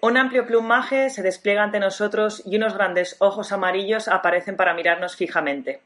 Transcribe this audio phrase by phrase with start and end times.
[0.00, 5.16] Un amplio plumaje se despliega ante nosotros y unos grandes ojos amarillos aparecen para mirarnos
[5.16, 5.80] fijamente.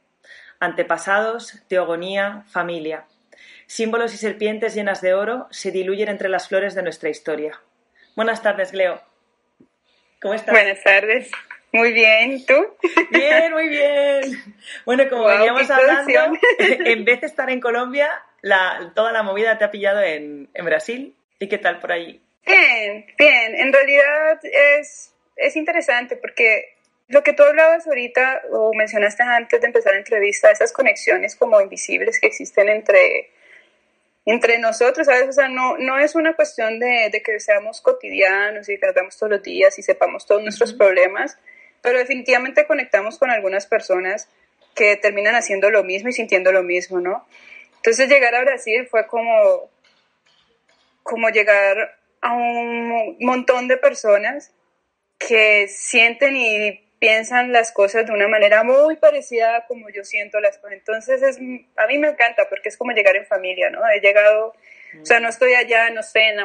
[0.59, 3.05] Antepasados, teogonía, familia.
[3.67, 7.61] Símbolos y serpientes llenas de oro se diluyen entre las flores de nuestra historia.
[8.17, 9.01] Buenas tardes, Leo.
[10.21, 10.53] ¿Cómo estás?
[10.53, 11.31] Buenas tardes.
[11.73, 12.55] Muy bien, ¿tú?
[13.11, 14.57] Bien, muy bien.
[14.85, 18.11] Bueno, como veníamos hablando, en vez de estar en Colombia,
[18.95, 21.15] toda la movida te ha pillado en, Brasil.
[21.39, 22.21] ¿Y qué tal por ahí?
[22.47, 23.55] Bien, bien.
[23.55, 26.75] En realidad es, es interesante porque
[27.09, 31.61] lo que tú hablabas ahorita o mencionaste antes de empezar la entrevista, esas conexiones como
[31.61, 33.31] invisibles que existen entre
[34.27, 35.29] entre nosotros, ¿sabes?
[35.29, 39.17] O sea, no, no es una cuestión de, de, que seamos cotidianos y que nos
[39.17, 41.39] todos los días y sepamos todos nuestros problemas,
[41.83, 44.29] pero definitivamente conectamos con algunas personas
[44.75, 47.27] que terminan haciendo lo mismo y sintiendo lo mismo, ¿no?
[47.77, 49.71] Entonces llegar a Brasil fue como,
[51.03, 54.53] como llegar a un montón de personas
[55.19, 60.39] que sienten y piensan las cosas de una manera muy parecida a como yo siento
[60.41, 60.75] las cosas.
[60.75, 61.39] Entonces, es,
[61.77, 63.81] a mí me encanta porque es como llegar en familia, ¿no?
[63.89, 64.55] He llegado,
[65.01, 66.39] o sea, no estoy allá, no sé, en,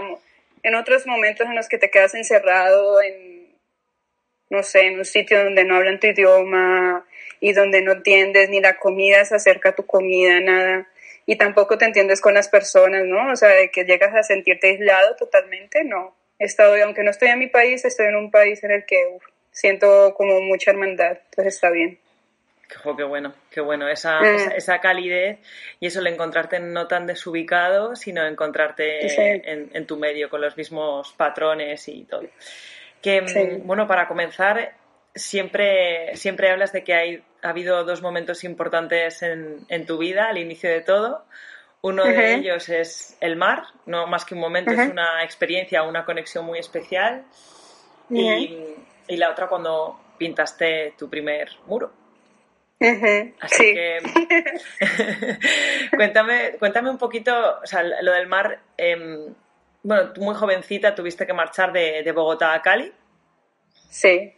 [0.64, 3.54] en otros momentos en los que te quedas encerrado en,
[4.50, 7.06] no sé, en un sitio donde no hablan tu idioma
[7.42, 10.88] y donde no entiendes ni la comida se acerca a tu comida, nada.
[11.26, 13.32] Y tampoco te entiendes con las personas, ¿no?
[13.32, 16.16] O sea, de que llegas a sentirte aislado totalmente, no.
[16.38, 19.18] He estado, aunque no estoy en mi país, estoy en un país en el que
[19.56, 21.98] siento como mucha hermandad, entonces está bien.
[22.98, 24.52] qué bueno, qué bueno, esa, mm.
[24.58, 25.40] esa, calidez
[25.80, 31.14] y eso, el encontrarte no tan desubicado, sino encontrarte en, tu medio con los mismos
[31.14, 32.26] patrones y todo.
[33.02, 34.74] Que, mm, bueno, para comenzar,
[35.14, 40.28] siempre, siempre hablas de que hay, ha habido dos momentos importantes en, en tu vida
[40.30, 41.26] al inicio de todo.
[41.82, 46.04] Uno de ellos es el mar, no más que un momento, es una experiencia, una
[46.04, 47.26] conexión muy especial.
[48.10, 48.76] Y
[49.08, 51.92] y la otra cuando pintaste tu primer muro.
[53.40, 54.00] Así que
[55.96, 58.60] cuéntame, cuéntame un poquito, o sea, lo del mar.
[58.78, 59.34] Em,
[59.84, 62.92] bueno, tú muy jovencita tuviste que marchar de, Bogotá a Cali.
[63.90, 64.34] Sí,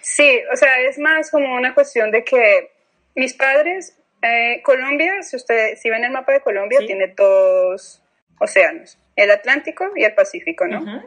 [0.00, 2.70] sí, o sea, es más como una cuestión de que
[3.14, 8.02] mis padres, eh, Colombia, si usted, si ven el mapa de Colombia, tiene dos
[8.38, 11.02] océanos, el Atlántico y el Pacífico, ¿no?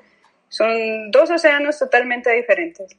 [0.47, 2.97] Son dos océanos totalmente diferentes.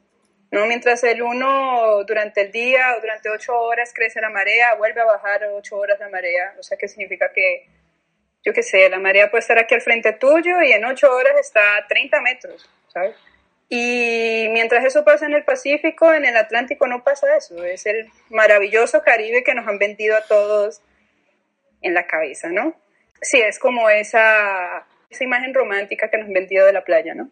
[0.51, 0.65] ¿no?
[0.67, 5.05] Mientras el uno durante el día o durante ocho horas crece la marea, vuelve a
[5.05, 6.53] bajar ocho horas la marea.
[6.59, 7.67] O sea, que significa que,
[8.43, 11.33] yo qué sé, la marea puede estar aquí al frente tuyo y en ocho horas
[11.39, 13.15] está a 30 metros, ¿sabes?
[13.73, 17.63] Y mientras eso pasa en el Pacífico, en el Atlántico no pasa eso.
[17.63, 20.81] Es el maravilloso Caribe que nos han vendido a todos
[21.81, 22.75] en la cabeza, ¿no?
[23.21, 27.31] Sí, es como esa, esa imagen romántica que nos han vendido de la playa, ¿no?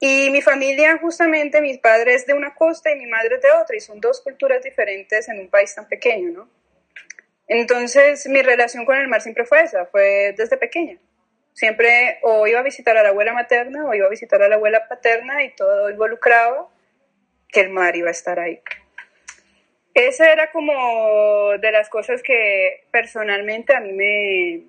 [0.00, 3.80] Y mi familia, justamente, mis padres de una costa y mi madre de otra, y
[3.80, 6.50] son dos culturas diferentes en un país tan pequeño, ¿no?
[7.48, 10.98] Entonces, mi relación con el mar siempre fue esa, fue desde pequeña.
[11.56, 14.56] Siempre o iba a visitar a la abuela materna o iba a visitar a la
[14.56, 16.68] abuela paterna y todo involucraba
[17.48, 18.60] que el mar iba a estar ahí.
[19.94, 24.64] Esa era como de las cosas que personalmente a mí me,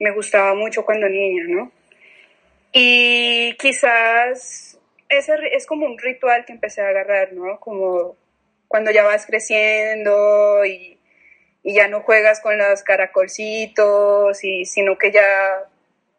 [0.00, 1.70] me gustaba mucho cuando niña, ¿no?
[2.72, 4.76] Y quizás
[5.08, 7.60] ese es como un ritual que empecé a agarrar, ¿no?
[7.60, 8.16] Como
[8.66, 10.98] cuando ya vas creciendo y,
[11.64, 15.64] y ya no juegas con los caracolcitos, y, sino que ya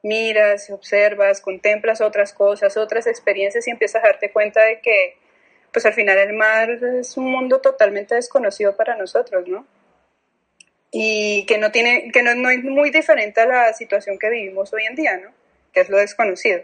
[0.03, 5.17] miras, observas, contemplas otras cosas, otras experiencias y empiezas a darte cuenta de que,
[5.72, 9.66] pues al final el mar es un mundo totalmente desconocido para nosotros, ¿no?
[10.91, 14.73] Y que no tiene, que no, no es muy diferente a la situación que vivimos
[14.73, 15.31] hoy en día, ¿no?
[15.75, 16.63] que es lo desconocido.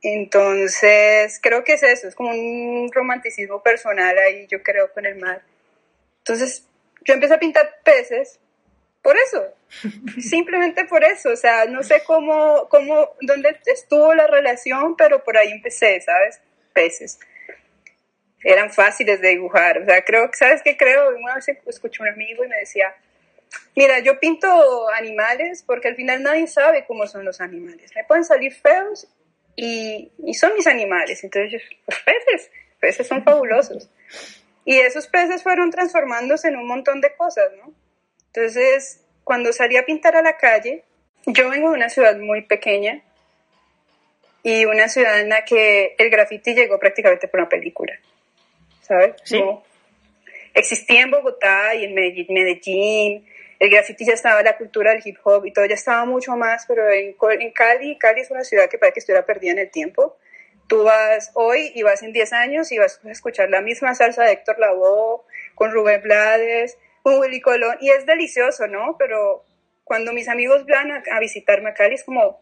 [0.00, 5.16] Entonces, creo que es eso, es como un romanticismo personal ahí, yo creo, con el
[5.16, 5.42] mar.
[6.18, 6.64] Entonces,
[7.04, 8.40] yo empecé a pintar peces
[9.02, 9.54] por eso,
[10.20, 15.36] simplemente por eso, o sea, no sé cómo, cómo, dónde estuvo la relación, pero por
[15.36, 16.40] ahí empecé, ¿sabes?
[16.72, 17.18] Peces.
[18.42, 21.08] Eran fáciles de dibujar, o sea, creo, ¿sabes qué creo?
[21.16, 22.94] Una vez escuché a un amigo y me decía,
[23.74, 27.90] Mira, yo pinto animales porque al final nadie sabe cómo son los animales.
[27.94, 29.06] Me pueden salir feos
[29.56, 31.22] y, y son mis animales.
[31.22, 33.88] Entonces, los peces, peces son fabulosos.
[34.68, 37.72] Y esos peces fueron transformándose en un montón de cosas, ¿no?
[38.26, 40.84] Entonces, cuando salí a pintar a la calle,
[41.24, 43.02] yo vengo de una ciudad muy pequeña
[44.42, 47.98] y una ciudad en la que el graffiti llegó prácticamente por una película,
[48.82, 49.14] ¿sabes?
[49.24, 49.42] Sí.
[50.52, 53.26] existía en Bogotá y en Medellín,
[53.58, 56.66] el graffiti ya estaba, la cultura del hip hop y todo ya estaba mucho más,
[56.68, 59.70] pero en, en Cali, Cali es una ciudad que parece que estuviera perdida en el
[59.70, 60.18] tiempo.
[60.68, 64.24] Tú vas hoy y vas en 10 años y vas a escuchar la misma salsa
[64.24, 65.22] de Héctor Lavoe,
[65.54, 68.96] con Rubén Blades, con Willy Colón, y es delicioso, ¿no?
[68.98, 69.44] Pero
[69.84, 72.40] cuando mis amigos van a, a visitarme a Cali es como,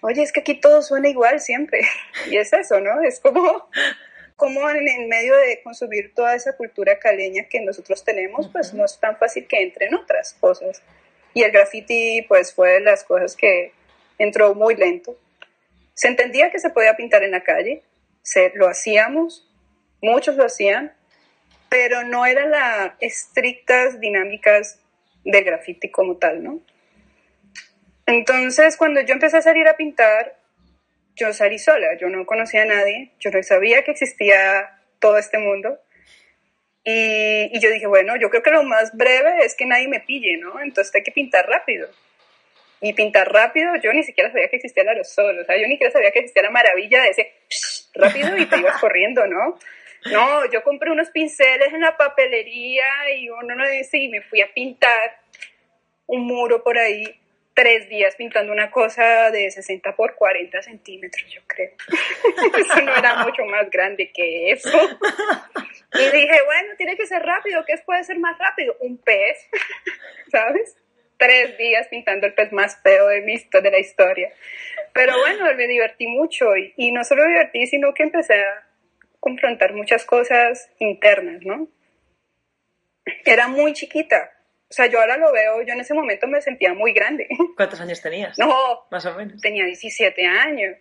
[0.00, 1.80] oye, es que aquí todo suena igual siempre.
[2.30, 3.02] Y es eso, ¿no?
[3.02, 3.68] Es como,
[4.36, 8.84] como en, en, medio de consumir toda esa cultura caleña que nosotros tenemos, pues no
[8.84, 10.82] es tan fácil que entren otras cosas.
[11.34, 13.72] Y el graffiti, pues fue de las cosas que
[14.18, 15.16] entró muy lento.
[15.94, 17.82] Se entendía que se podía pintar en la calle,
[18.22, 19.50] se, lo hacíamos,
[20.02, 20.94] muchos lo hacían,
[21.68, 24.80] pero no eran las estrictas dinámicas
[25.24, 26.60] del graffiti como tal, ¿no?
[28.06, 30.36] Entonces, cuando yo empecé a salir a pintar,
[31.16, 35.38] yo salí sola, yo no conocía a nadie, yo no sabía que existía todo este
[35.38, 35.80] mundo.
[36.84, 40.36] Y, yo dije, bueno, yo creo que lo más breve es que nadie me pille,
[40.36, 40.60] ¿no?
[40.60, 41.88] Entonces hay que pintar rápido.
[42.84, 45.72] Y pintar rápido, yo ni siquiera sabía que existía el aerosol, o sea, yo ni
[45.72, 47.32] siquiera sabía que existía la maravilla de ese
[47.94, 49.58] rápido y te ibas corriendo, ¿no?
[50.12, 52.84] No, yo compré unos pinceles en la papelería
[53.16, 55.18] y uno no dice, y me fui a pintar
[56.06, 57.04] un muro por ahí
[57.54, 61.70] tres días pintando una cosa de 60 por 40 centímetros, yo creo.
[62.58, 64.78] eso no era mucho más grande que eso.
[65.94, 67.64] Y dije, bueno, tiene que ser rápido.
[67.64, 68.76] ¿Qué puede ser más rápido?
[68.80, 69.48] Un pez,
[70.30, 70.76] ¿sabes?
[71.24, 74.32] Tres días pintando el pez más feo de, mi, de la historia.
[74.92, 78.66] Pero bueno, me divertí mucho y, y no solo me divertí, sino que empecé a
[79.20, 81.68] confrontar muchas cosas internas, ¿no?
[83.24, 84.34] Era muy chiquita,
[84.68, 87.28] o sea, yo ahora lo veo, yo en ese momento me sentía muy grande.
[87.56, 88.36] ¿Cuántos años tenías?
[88.38, 89.40] No, más o menos.
[89.40, 90.76] Tenía 17 años.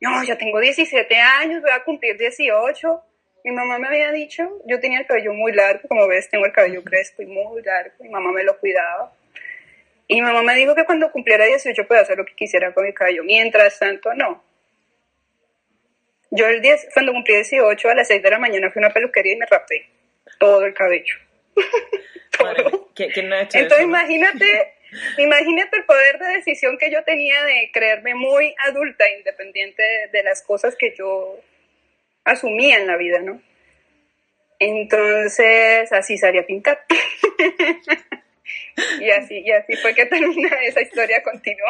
[0.00, 3.02] No, yo tengo 17 años, voy a cumplir 18.
[3.44, 6.52] Mi mamá me había dicho, yo tenía el cabello muy largo, como ves, tengo el
[6.52, 7.94] cabello crespo y muy largo.
[8.00, 9.12] Mi mamá me lo cuidaba.
[10.12, 12.84] Y mi mamá me dijo que cuando cumpliera 18 podía hacer lo que quisiera con
[12.84, 13.24] mi cabello.
[13.24, 14.44] Mientras tanto, no.
[16.30, 18.94] Yo el 10, cuando cumplí 18, a las 6 de la mañana fui a una
[18.94, 19.86] peluquería y me rapé
[20.38, 21.16] todo el cabello.
[22.96, 24.74] Entonces imagínate,
[25.18, 29.82] imagínate el poder de decisión que yo tenía de creerme muy adulta, independiente
[30.12, 31.38] de, las cosas que yo
[32.24, 33.40] asumía en la vida, ¿no?
[34.58, 36.84] Entonces así salí a pintar.
[39.00, 41.68] y así, y así fue que termina esa historia continuó.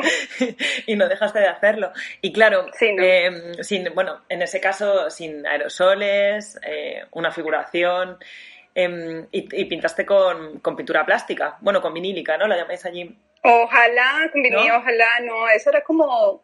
[0.86, 1.92] y no dejaste de hacerlo.
[2.20, 8.18] Y claro, em, sin, bueno, en ese caso, sin aerosoles, eh, una figuración,
[8.74, 12.46] Em, y, pintaste con, con, pintura plástica, bueno, con vinílica, ¿no?
[12.46, 13.14] La llamáis allí.
[13.42, 16.42] Ojalá, con vinilo, ojalá, no, eso era como...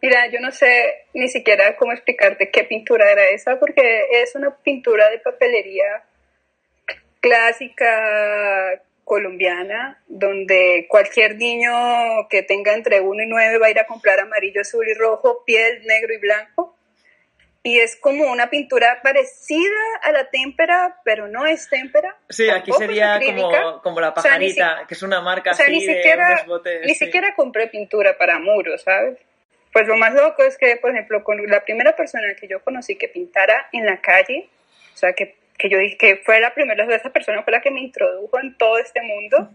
[0.00, 4.50] Mira, yo no sé ni siquiera cómo explicarte qué pintura era esa, porque es una
[4.50, 6.02] pintura de papelería
[7.20, 13.86] clásica colombiana, donde cualquier niño que tenga entre 1 y 9 va a ir a
[13.86, 16.76] comprar amarillo, azul y rojo, piel, negro y blanco
[17.64, 22.16] y es como una pintura parecida a la témpera, pero no es témpera.
[22.28, 26.44] Sí, aquí sería como, como, la pajarita, que es una marca así ni siquiera,
[26.84, 29.18] Ni siquiera compré pintura para muros, ¿sabes?
[29.72, 32.96] Pues lo más loco es que, por ejemplo, con la primera persona que yo conocí
[32.96, 34.48] que pintara en la calle,
[34.92, 37.70] o sea, que, que yo dije que fue la primera, esa persona fue la que
[37.70, 39.48] me introdujo en todo este mundo,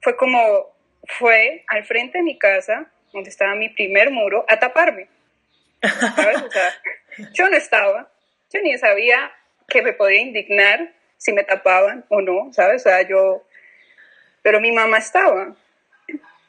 [0.00, 0.74] fue como,
[1.18, 5.08] fue al frente de mi casa, donde estaba mi primer muro, a taparme.
[7.34, 8.10] yo no estaba,
[8.50, 9.30] yo ni sabía
[9.68, 12.80] que me podía indignar si me tapaban o no, ¿sabes?
[12.86, 13.46] O sea, yo,
[14.40, 15.54] pero mi mamá estaba.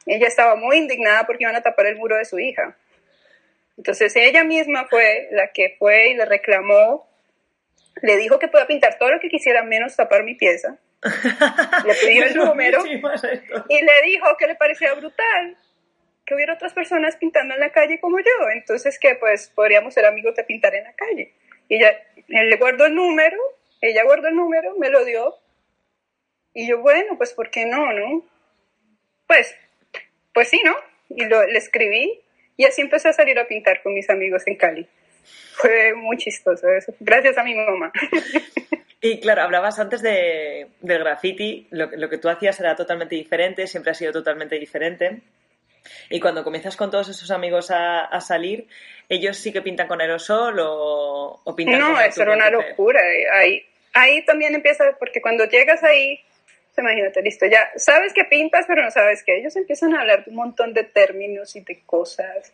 [0.06, 2.74] Ella estaba muy indignada porque iban a tapar el muro de su hija.
[3.76, 7.06] Entonces ella misma fue la que fue y le reclamó,
[8.02, 10.78] le dijo que podía pintar todo lo que quisiera menos tapar mi pieza.
[11.84, 15.56] Le pidió el número y le dijo que le parecía brutal
[16.26, 20.04] que hubiera otras personas pintando en la calle como yo, entonces que pues podríamos ser
[20.06, 21.32] amigos de pintar en la calle.
[21.68, 21.96] Y ella,
[22.28, 23.38] él le guardó el número,
[23.80, 25.36] ella guardó el número, me lo dio,
[26.52, 28.24] y yo, bueno, pues ¿por qué no, no?
[29.26, 29.54] Pues,
[30.34, 30.74] pues sí, ¿no?
[31.10, 32.20] Y lo, le escribí,
[32.56, 34.88] y así empecé a salir a pintar con mis amigos en Cali.
[35.52, 37.92] Fue muy chistoso eso, gracias a mi mamá.
[39.00, 43.66] Y claro, hablabas antes de, del graffiti, lo, lo, que tú hacías era totalmente diferente,
[43.66, 45.20] siempre ha sido totalmente diferente.
[46.10, 48.66] Y cuando comienzas con todos esos amigos a, salir,
[49.08, 52.50] ¿ellos sí que pintan con aerosol o, o pintan no, con No, eso era una
[52.50, 53.00] locura.
[53.32, 56.20] Ahí, ahí también empieza, porque cuando llegas ahí,
[56.76, 60.30] imagínate, listo, ya sabes que pintas, pero no sabes que ellos empiezan a hablar de
[60.30, 62.52] un montón de términos y de cosas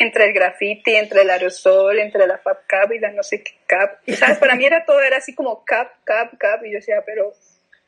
[0.00, 3.52] entre el graffiti, entre el aerosol, entre la fab cap y la no sé qué
[3.66, 3.98] cap.
[4.08, 4.38] ¿Sabes?
[4.38, 7.32] Para mí era todo, era así como cap, cap, cap, y yo decía, pero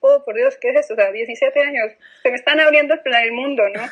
[0.00, 0.94] oh, por Dios, ¿qué es esto?
[0.94, 1.92] O sea, 17 años,
[2.22, 3.82] se me están abriendo el mundo, ¿no?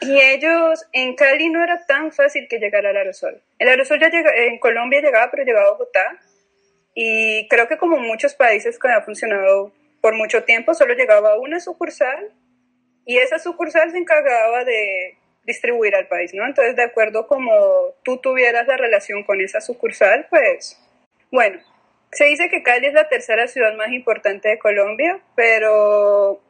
[0.00, 3.42] Y ellos, en Cali no era tan fácil que llegara el aerosol.
[3.58, 6.20] El aerosol ya llega, en Colombia llegaba, pero llegaba a Bogotá.
[6.94, 11.38] Y creo que como muchos países que ha funcionado por mucho tiempo, solo llegaba a
[11.38, 12.32] una sucursal
[13.04, 15.17] y esa sucursal se encargaba de
[15.48, 16.46] distribuir al país, ¿no?
[16.46, 17.50] Entonces, de acuerdo como
[18.04, 20.78] tú tuvieras la relación con esa sucursal, pues,
[21.32, 21.58] bueno,
[22.12, 26.42] se dice que Cali es la tercera ciudad más importante de Colombia, pero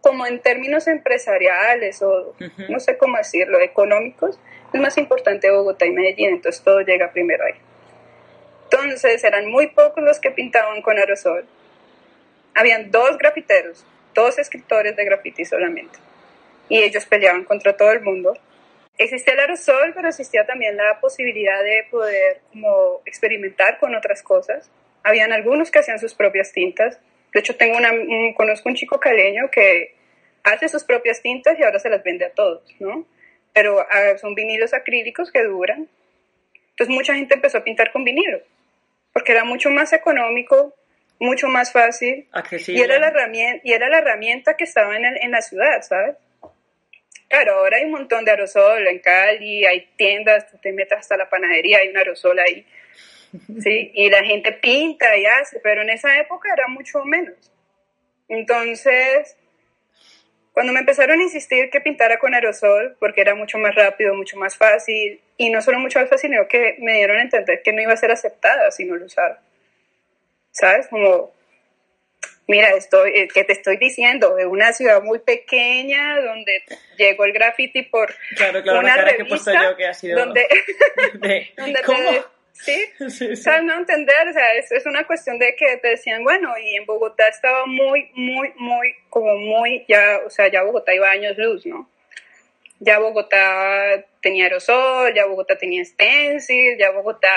[0.00, 2.34] como en términos empresariales o
[2.68, 4.40] no sé cómo decirlo, económicos,
[4.72, 7.54] es más importante Bogotá y Medellín, entonces todo llega primero ahí.
[8.64, 11.46] Entonces eran muy pocos los que pintaban con aerosol.
[12.56, 15.96] Habían dos grafiteros, dos escritores de graffiti solamente.
[16.68, 18.36] Y ellos peleaban contra todo el mundo.
[18.96, 24.70] Existía el aerosol, pero existía también la posibilidad de poder como experimentar con otras cosas.
[25.02, 26.98] Habían algunos que hacían sus propias tintas,
[27.34, 27.90] de hecho, tengo una,
[28.36, 29.96] conozco un chico caleño que
[30.44, 33.04] hace sus propias tintas y ahora se las vende a todos, ¿no?
[33.52, 33.84] Pero
[34.20, 35.88] son vinilos acrílicos que duran.
[36.70, 38.40] Entonces mucha gente empezó a pintar con vinilo,
[39.12, 40.74] porque era mucho más económico,
[41.18, 42.28] mucho más fácil.
[42.32, 42.80] Accesible.
[42.80, 46.16] Y era la herramienta, y era la herramienta que estaba en, en la ciudad, ¿sabes?
[47.34, 51.16] Claro, ahora hay un montón de aerosol en Cali, hay tiendas, tú te metes hasta
[51.16, 52.64] la panadería, hay un aerosol ahí
[53.60, 53.90] ¿sí?
[53.92, 57.34] Y la gente pinta y hace, pero en esa época era mucho menos.
[58.28, 59.36] Entonces,
[60.52, 64.36] cuando me empezaron a insistir que pintara con aerosol, porque era mucho más rápido, mucho
[64.36, 67.72] más fácil, y no solo mucho más fácil, sino que me dieron a entender que
[67.72, 69.40] no iba a ser aceptada si no lo usaba.
[70.52, 70.86] ¿Sabes?
[70.86, 71.34] Como,
[72.46, 76.62] mira, estoy, eh, que te estoy diciendo, de una ciudad muy pequeña donde
[76.96, 80.46] llegó el graffiti por claro, claro, una revista, que yo que ha sido donde,
[81.86, 82.10] ¿Cómo?
[82.54, 82.84] ¿sí?
[83.00, 86.54] O sea, no entender, o sea, es, es, una cuestión de que te decían, bueno,
[86.58, 91.10] y en Bogotá estaba muy, muy, muy, como muy, ya, o sea, ya Bogotá iba
[91.10, 91.90] años luz, ¿no?
[92.80, 97.30] Ya Bogotá tenía aerosol, ya Bogotá tenía stencil, ya Bogotá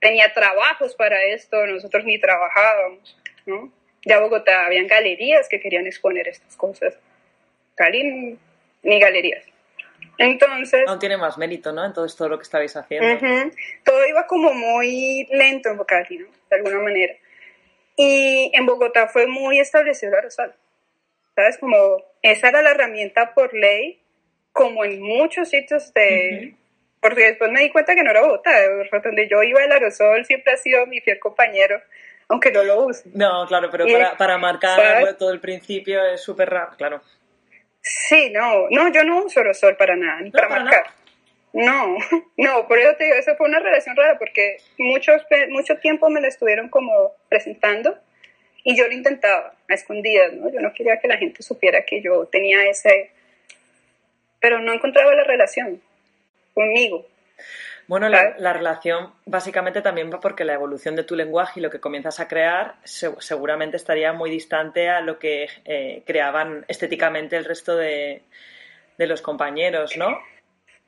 [0.00, 3.72] tenía trabajos para esto, nosotros ni trabajábamos, ¿no?
[4.04, 6.98] Ya Bogotá habían galerías que querían exponer estas cosas.
[7.74, 8.38] Cali
[8.82, 9.44] ni galerías.
[10.18, 10.84] Entonces...
[10.86, 11.84] Aún tiene más mérito, ¿no?
[11.84, 13.52] En todo lo que estabais haciendo.
[13.84, 16.26] Todo iba como muy lento en Bocati, ¿no?
[16.48, 17.14] De alguna manera.
[17.96, 20.54] Y en Bogotá fue muy establecido el aerosol.
[21.34, 21.58] ¿Sabes?
[21.58, 24.02] Como esa era la herramienta por ley,
[24.52, 26.54] como en muchos sitios de...
[27.00, 28.50] Porque después me di cuenta que no era Bogotá,
[29.02, 31.80] donde yo iba el aerosol siempre ha sido mi fiel compañero,
[32.30, 33.10] aunque no lo use.
[33.12, 37.02] No, claro, pero para, para marcar todo el principio es súper raro, claro.
[37.82, 40.84] Sí, no, no, yo no uso aerosol para nada, ni para, marcar.
[41.52, 41.96] No,
[42.36, 46.20] no, por eso te digo, eso fue una relación rara porque muchos, mucho tiempo me
[46.20, 47.98] lo estuvieron como presentando
[48.62, 50.52] y yo lo intentaba a escondidas, ¿no?
[50.52, 53.10] Yo no quería que la gente supiera que yo tenía ese,
[54.38, 55.82] pero no encontraba la relación
[56.54, 57.06] conmigo.
[57.90, 61.80] Bueno, la, relación básicamente también va porque la evolución de tu lenguaje y lo que
[61.80, 67.76] comienzas a crear seguramente estaría muy distante a lo que eh, creaban estéticamente el resto
[67.76, 68.22] de,
[68.96, 70.20] los compañeros, ¿no?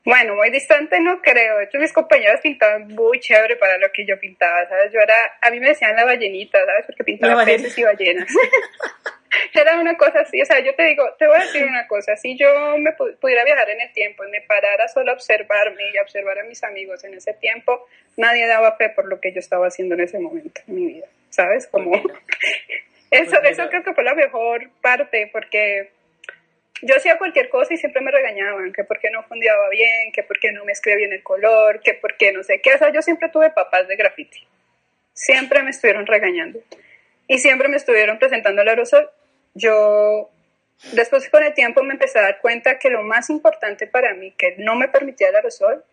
[0.04, 1.58] Bueno, muy distante no creo.
[1.58, 4.92] De hecho, mis compañeros pintaban muy chévere para lo que yo pintaba, ¿sabes?
[4.92, 6.86] Yo era, a mí me decían la ballenita, ¿sabes?
[6.86, 8.28] Porque pintaba peces y ballenas.
[9.54, 12.16] era una cosa así, o sea, yo te digo, te voy a decir una cosa,
[12.16, 15.98] si yo me pudiera viajar en el tiempo y me parara solo a observarme y
[15.98, 17.86] a observar a mis amigos en ese tiempo,
[18.16, 21.06] nadie daba fe por lo que yo estaba haciendo en ese momento en mi vida,
[21.30, 21.66] ¿sabes?
[21.66, 21.94] Como
[23.10, 25.90] eso, eso creo que fue la mejor parte, porque
[26.82, 30.52] yo hacía cualquier cosa y siempre me regañaban, que porque no fundiaba bien, que porque
[30.52, 33.28] no me escribía bien el color, que porque no sé qué, o sea, yo siempre
[33.30, 34.46] tuve papás de graffiti,
[35.14, 36.60] siempre me estuvieron regañando
[37.28, 39.08] y siempre me estuvieron presentando el aerosol
[39.54, 40.30] yo
[40.92, 44.32] después con el tiempo me empecé a dar cuenta que lo más importante para mí,
[44.32, 45.84] que no me permitía el aerosol,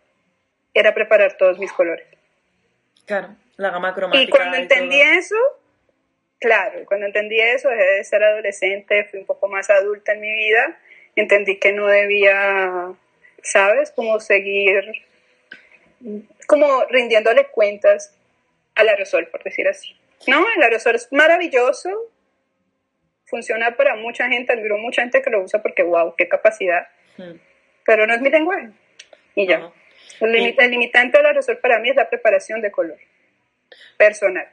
[0.74, 2.06] era preparar todos mis colores.
[3.06, 4.24] Claro, la gama cromática.
[4.24, 5.36] Y cuando entendí eso,
[6.40, 10.34] claro, cuando entendí eso, dejé de ser adolescente, fui un poco más adulta en mi
[10.34, 10.80] vida,
[11.16, 12.94] entendí que no debía,
[13.42, 13.92] ¿sabes?
[13.92, 14.84] Como seguir,
[16.48, 18.16] como rindiéndole cuentas
[18.76, 19.96] al aerosol, por decir así.
[20.28, 21.90] No, el aerosol es maravilloso,
[23.30, 26.88] funciona para mucha gente, admiro mucha gente que lo usa porque, wow, qué capacidad.
[27.18, 27.38] Hmm.
[27.86, 28.70] Pero no es mi lenguaje.
[29.36, 29.72] Y ya.
[30.20, 30.32] El,
[30.72, 32.98] limitante del aerosol para mí es la preparación de color
[33.98, 34.48] personal.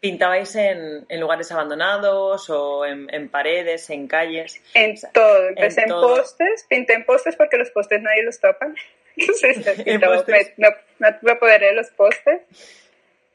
[0.00, 4.60] ¿Pintabais en, lugares abandonados o en, paredes, en calles?
[4.74, 5.48] En todo.
[5.48, 8.74] Empecé en, postes, pinté en postes porque los postes nadie los tapan.
[9.16, 10.68] Entonces, no,
[11.20, 12.40] me, me, los postes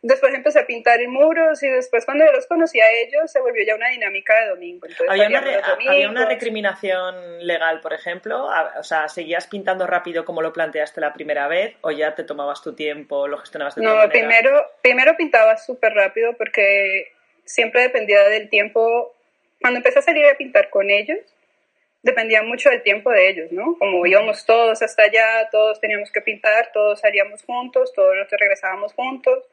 [0.07, 3.39] Después empecé a pintar en muros y después cuando yo los conocí a ellos se
[3.39, 4.85] volvió ya una dinámica de domingo.
[5.09, 5.27] ¿Había
[6.11, 8.47] una, recriminación legal, por ejemplo?
[8.77, 12.61] O sea, ¿seguías pintando rápido como lo planteaste la primera vez o ya te tomabas
[12.61, 17.11] tu tiempo, lo gestionabas de No, primero, primero pintaba súper rápido porque
[17.43, 19.15] siempre dependía del tiempo.
[19.59, 21.17] Cuando empecé a salir a pintar con ellos,
[22.03, 23.75] dependía mucho del tiempo de ellos, ¿no?
[23.79, 28.93] Como íbamos todos hasta allá, todos teníamos que pintar, todos salíamos juntos, todos nos regresábamos
[28.93, 29.45] juntos.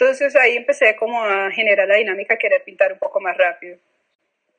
[0.00, 3.76] Entonces ahí empecé como a generar la dinámica, querer pintar un poco más rápido.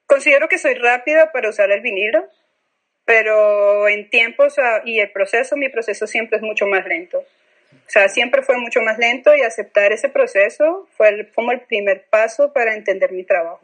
[0.06, 2.28] Considero que soy rápida para usar el vinilo,
[3.06, 4.56] pero en tiempos
[4.86, 7.18] y el proceso, mi proceso siempre es mucho más lento.
[7.18, 12.06] O sea, siempre fue mucho más lento y aceptar ese proceso fue como el primer
[12.12, 13.62] paso para entender mi trabajo.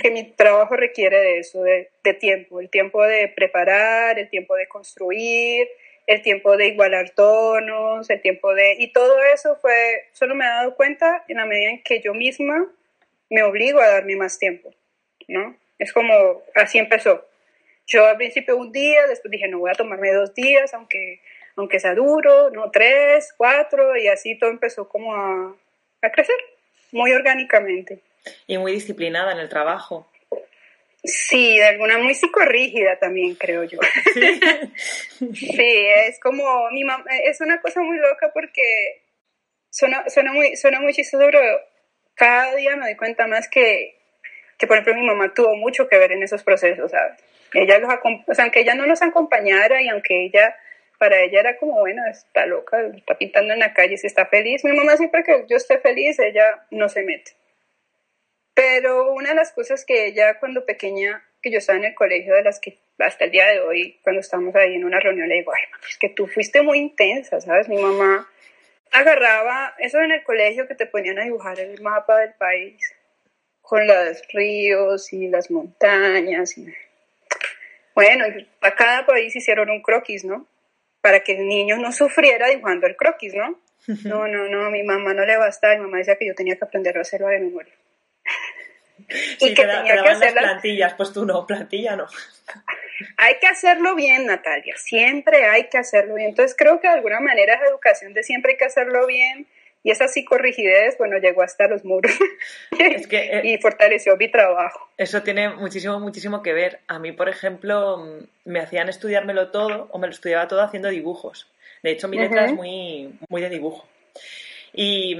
[0.00, 4.54] Que mi trabajo requiere de eso, de, de tiempo, el tiempo de preparar, el tiempo
[4.54, 5.66] de construir,
[6.06, 8.76] el tiempo de igualar tonos, el tiempo de...
[8.78, 12.14] Y todo eso fue, solo me he dado cuenta en la medida en que yo
[12.14, 12.66] misma
[13.30, 14.74] me obligo a darme más tiempo,
[15.28, 15.56] ¿no?
[15.78, 17.26] Es como, así empezó.
[17.86, 21.20] Yo al principio un día, después dije, no voy a tomarme dos días, aunque,
[21.56, 25.54] aunque sea duro, no tres, cuatro, y así todo empezó como a,
[26.02, 26.36] a crecer,
[26.92, 28.00] muy orgánicamente.
[28.46, 30.08] Y muy disciplinada en el trabajo.
[31.04, 33.78] Sí, de alguna muy psicorrígida también, creo yo.
[34.14, 35.58] Sí,
[36.06, 39.02] es como, mi mamá, es una cosa muy loca porque
[39.68, 41.40] suena, suena, muy, suena muy chistoso, pero
[42.14, 43.98] cada día me doy cuenta más que,
[44.56, 47.22] que, por ejemplo, mi mamá tuvo mucho que ver en esos procesos, ¿sabes?
[47.52, 47.90] Ella los,
[48.26, 50.56] o sea, aunque ella no nos acompañara y aunque ella,
[50.98, 54.64] para ella era como, bueno, está loca, está pintando en la calle, si está feliz,
[54.64, 57.32] mi mamá siempre que yo esté feliz, ella no se mete.
[58.54, 62.34] Pero una de las cosas que ella cuando pequeña, que yo estaba en el colegio,
[62.34, 65.36] de las que hasta el día de hoy, cuando estábamos ahí en una reunión, le
[65.36, 67.68] digo, ay, es que tú fuiste muy intensa, ¿sabes?
[67.68, 68.28] Mi mamá
[68.92, 72.94] agarraba eso en el colegio que te ponían a dibujar el mapa del país
[73.60, 76.56] con los ríos y las montañas.
[76.56, 76.72] Y...
[77.94, 78.24] Bueno,
[78.60, 80.46] a cada país hicieron un croquis, ¿no?
[81.00, 83.60] Para que el niño no sufriera dibujando el croquis, ¿no?
[84.04, 86.56] No, no, no, a mi mamá no le bastaba, mi mamá decía que yo tenía
[86.56, 87.74] que aprender a hacerlo de memoria.
[89.40, 92.06] y que tenía que hacer las plantillas, pues tú no, plantilla no.
[93.16, 96.28] Hay que hacerlo bien, Natalia, siempre hay que hacerlo bien.
[96.28, 99.48] Entonces creo que de alguna manera esa educación de siempre hay que hacerlo bien
[99.84, 102.12] y esa psicorrigidez, bueno, llegó hasta los muros
[102.78, 104.88] eh, y fortaleció mi trabajo.
[104.96, 106.80] Eso tiene muchísimo, muchísimo que ver.
[106.88, 108.02] A mí, por ejemplo,
[108.44, 111.50] me hacían estudiármelo todo o me lo estudiaba todo haciendo dibujos.
[111.82, 113.86] De hecho, mi letra es muy, muy de dibujo.
[114.72, 115.18] Y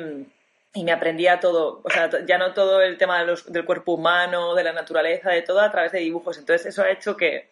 [0.75, 3.93] y me aprendía todo, o sea, ya no todo el tema de los, del cuerpo
[3.93, 6.37] humano, de la naturaleza, de todo a través de dibujos.
[6.37, 7.49] Entonces eso ha hecho que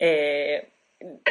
[0.00, 0.68] eh,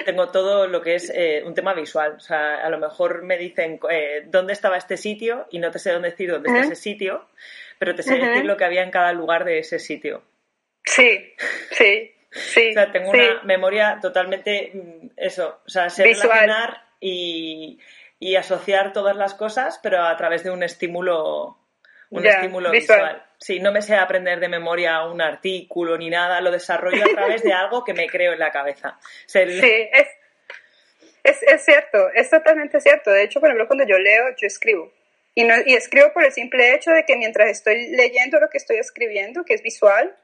[0.06, 2.13] tengo todo lo que es eh, un tema visual.
[2.13, 5.80] O sea, a lo mejor me dicen eh, dónde estaba este sitio y no te
[5.80, 7.28] sé dónde decir dónde está ese sitio,
[7.80, 10.24] pero te sé decir lo que había en cada lugar de ese sitio.
[10.86, 11.34] Sí,
[11.71, 12.69] sí, sí.
[12.71, 17.80] o sea, tengo una memoria totalmente, mm, eso, o sea, sé relacionar y
[18.19, 21.58] y asociar todas las cosas, pero a través de un estímulo,
[22.10, 23.21] un estímulo visual.
[23.38, 27.43] Sí, no me sé aprender de memoria un artículo ni nada, lo desarrollo a través
[27.43, 28.97] de algo que me creo en la cabeza.
[29.25, 30.08] Sí, es,
[31.23, 33.12] es, es, cierto, es totalmente cierto.
[33.12, 34.91] De hecho, por ejemplo, cuando yo leo, yo escribo.
[35.34, 38.58] Y, no, y escribo por el simple hecho de que mientras estoy leyendo lo que
[38.58, 40.15] estoy escribiendo, que es visual,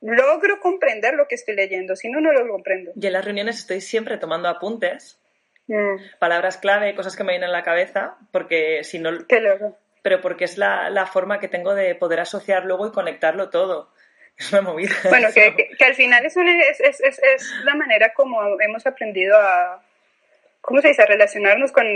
[0.00, 2.92] logro comprender lo que estoy leyendo, si no, no lo comprendo.
[2.98, 5.18] Y en las reuniones estoy siempre tomando apuntes
[5.68, 6.18] Mm.
[6.18, 9.10] Palabras clave, cosas que me vienen a la cabeza, porque si no...
[10.02, 13.92] Pero porque es la, forma que tengo de poder asociar luego y conectarlo todo.
[14.38, 14.94] Es una movida.
[15.08, 19.82] Bueno, que, al final es, es, es, es, la manera como hemos aprendido a,
[20.60, 21.86] ¿cómo se dice?, a relacionarnos con,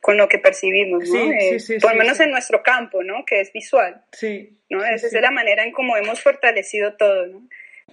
[0.00, 1.32] con lo que percibimos, ¿no?
[1.32, 3.24] Eh, por lo menos en nuestro campo, ¿no?
[3.24, 4.00] Que es visual.
[4.12, 4.56] Sí.
[4.70, 4.84] ¿no?
[4.84, 7.42] Esa es la manera en cómo hemos fortalecido todo, ¿no?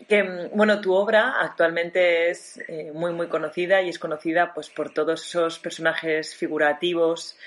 [0.08, 4.94] Que, bueno, tu obra actualmente es eh, muy, muy conocida y es conocida pues, por
[4.94, 7.38] todos esos personajes figurativos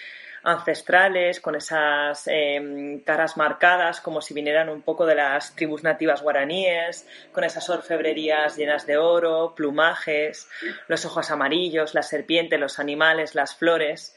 [0.44, 6.22] ancestrales, con esas em, caras marcadas, como si vinieran un poco de las tribus nativas
[6.22, 10.48] guaraníes, con esas orfebrerías llenas de oro, plumajes,
[10.88, 14.16] los ojos amarillos, la serpiente, los animales, las flores.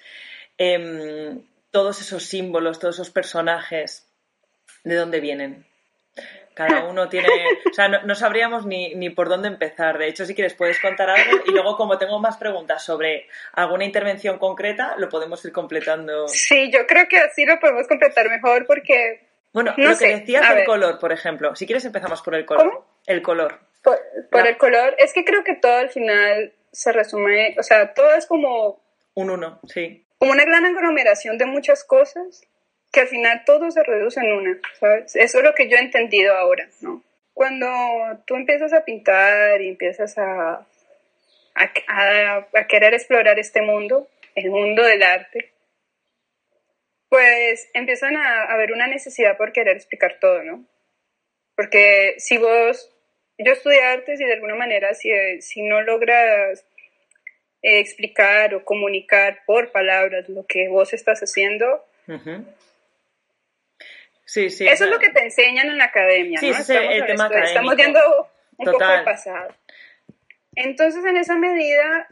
[0.57, 4.07] Em, todos esos símbolos, todos esos personajes,
[4.83, 5.65] ¿de dónde vienen?
[6.55, 7.27] Cada uno tiene,
[7.69, 9.97] o sea, no, sabríamos ni, ni, por dónde empezar.
[9.97, 13.83] De hecho, si quieres puedes contar algo y luego como tengo más preguntas sobre alguna
[13.83, 16.29] intervención concreta, lo podemos ir completando.
[16.29, 19.27] Sí, yo creo que así lo podemos completar mejor porque...
[19.51, 21.53] Bueno, lo que decías del color, por ejemplo.
[21.57, 22.69] Si quieres empezamos por el color.
[22.69, 22.85] ¿Cómo?
[23.05, 23.59] El color.
[23.83, 24.95] Por, el color.
[24.97, 28.81] Es que creo que todo al final se resume, o sea, todo es como...
[29.13, 30.05] Un uno, sí.
[30.19, 32.47] Como una gran aglomeración de muchas cosas
[32.91, 35.15] que al final todo se reduce en una, ¿sabes?
[35.15, 37.03] Eso es lo que yo he entendido ahora, ¿no?
[37.33, 37.67] Cuando
[38.25, 40.65] tú empiezas a pintar y empiezas a,
[41.55, 45.55] a, a querer explorar este mundo, el mundo del arte,
[47.09, 50.65] pues empiezan a, haber una necesidad por querer explicar todo, ¿no?
[51.55, 52.93] Porque si vos,
[53.37, 55.09] yo estudié artes y de alguna manera si,
[55.41, 56.65] si no logras
[57.61, 61.85] eh, explicar o comunicar por palabras lo que vos estás haciendo,
[64.25, 66.47] sí, sí, eso es lo que te enseñan en la academia, ¿no?
[66.47, 67.99] Estamos, el tema estamos yendo
[68.57, 69.47] un poco al pasado.
[70.55, 72.07] Entonces, en esa medida,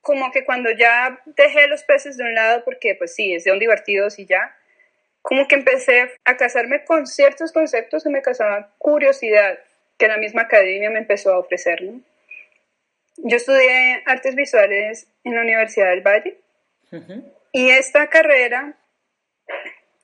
[0.00, 4.18] como que cuando ya dejé los peces de un lado, porque pues sí, son divertidos
[4.18, 4.56] y ya,
[5.22, 9.58] como que empecé a casarme con ciertos conceptos que me causaban curiosidad,
[9.96, 12.00] que la misma academia me empezó a ofrecer, ¿no?
[13.16, 16.38] Yo estudié artes visuales en la Universidad del Valle
[17.52, 18.76] y esta carrera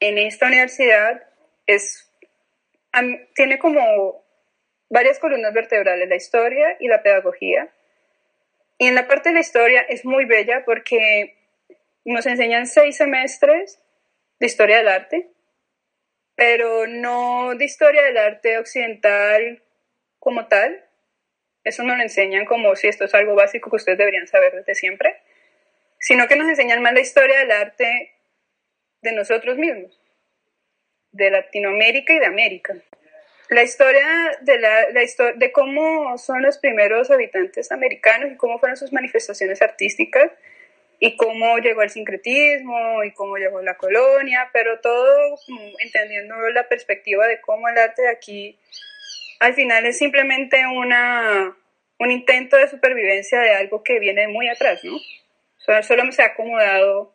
[0.00, 1.22] en esta universidad
[1.66, 2.10] es,
[3.34, 4.24] tiene como
[4.88, 7.68] varias columnas vertebrales, la historia y la pedagogía.
[8.78, 11.36] Y en la parte de la historia es muy bella porque
[12.04, 13.78] nos enseñan seis semestres
[14.38, 15.30] de historia del arte,
[16.34, 19.62] pero no de historia del arte occidental
[20.18, 20.82] como tal.
[21.62, 24.74] Eso no lo enseñan como si esto es algo básico que ustedes deberían saber desde
[24.74, 25.14] siempre,
[25.98, 28.14] sino que nos enseñan más la historia del arte
[29.02, 29.98] de nosotros mismos,
[31.12, 32.74] de Latinoamérica y de América
[33.50, 34.06] la historia
[34.42, 34.86] de, la,
[35.34, 40.30] de cómo son los primeros habitantes americanos y cómo fueron sus manifestaciones artísticas
[41.00, 45.36] y cómo llegó el sincretismo y cómo llegó la colonia, pero todo
[45.80, 48.56] entendiendo la perspectiva de cómo el arte de aquí
[49.40, 51.56] al final es simplemente una,
[51.98, 54.96] un intento de supervivencia de algo que viene muy atrás, ¿no?
[55.56, 57.12] Solo, solo se ha acomodado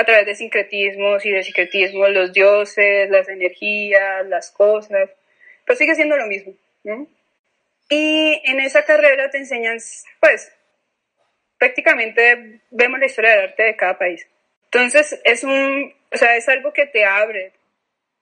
[0.00, 5.10] a través de sincretismos y de sincretismos los dioses, las energías, las cosas
[5.70, 7.06] pero sigue siendo lo mismo, ¿no?
[7.88, 9.78] Y en esa carrera te enseñan,
[10.18, 10.52] pues,
[11.58, 14.26] prácticamente vemos la historia del arte de cada país.
[14.64, 17.52] Entonces, es un, o sea, es algo que te abre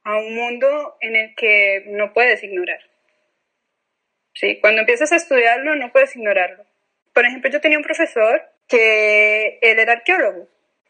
[0.05, 2.81] a un mundo en el que no puedes ignorar.
[4.35, 6.67] Sí, cuando empiezas a estudiarlo, no puedes ignorarlo.
[7.15, 10.49] Por ejemplo, yo tenía un profesor que él era arqueólogo.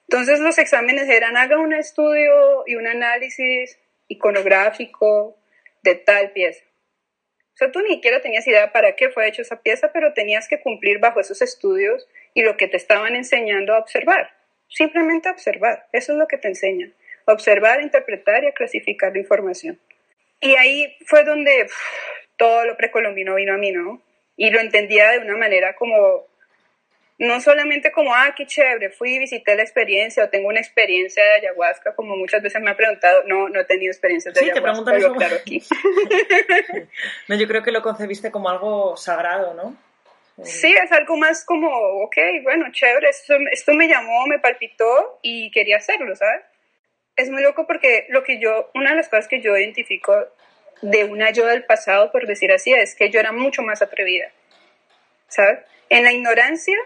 [0.09, 5.37] Entonces los exámenes eran haga un estudio y un análisis iconográfico
[5.83, 6.64] de tal pieza.
[7.55, 10.49] O sea, tú ni siquiera tenías idea para qué fue hecha esa pieza, pero tenías
[10.49, 14.31] que cumplir bajo esos estudios y lo que te estaban enseñando a observar.
[14.68, 15.88] Simplemente observar.
[15.92, 16.94] Eso es lo que te enseñan.
[17.27, 19.79] Observar, interpretar y a clasificar la información.
[20.40, 21.66] Y ahí fue donde
[22.37, 24.03] todo lo precolombino vino a mí, ¿no?
[24.37, 26.27] Y lo entendía de una manera como
[27.18, 31.33] no solamente como, ah, qué chévere, fui visité la experiencia o tengo una experiencia de
[31.33, 35.12] ayahuasca, como muchas veces me han preguntado, no, no he tenido experiencias de ayahuasca, te
[35.12, 35.61] claro aquí.
[37.28, 39.76] no, yo creo que lo concebiste como algo sagrado, ¿no?
[40.44, 41.68] Sí, es algo más como,
[42.04, 46.42] ok, bueno, chévere, esto, esto me llamó, me palpitó y quería hacerlo, ¿sabes?
[47.16, 50.14] Es muy loco porque lo que yo, una de las cosas que yo identifico
[50.83, 54.31] de una yo del pasado, por decir así, es que yo era mucho más atrevida,
[55.26, 55.59] ¿sabes?
[55.88, 56.76] En la ignorancia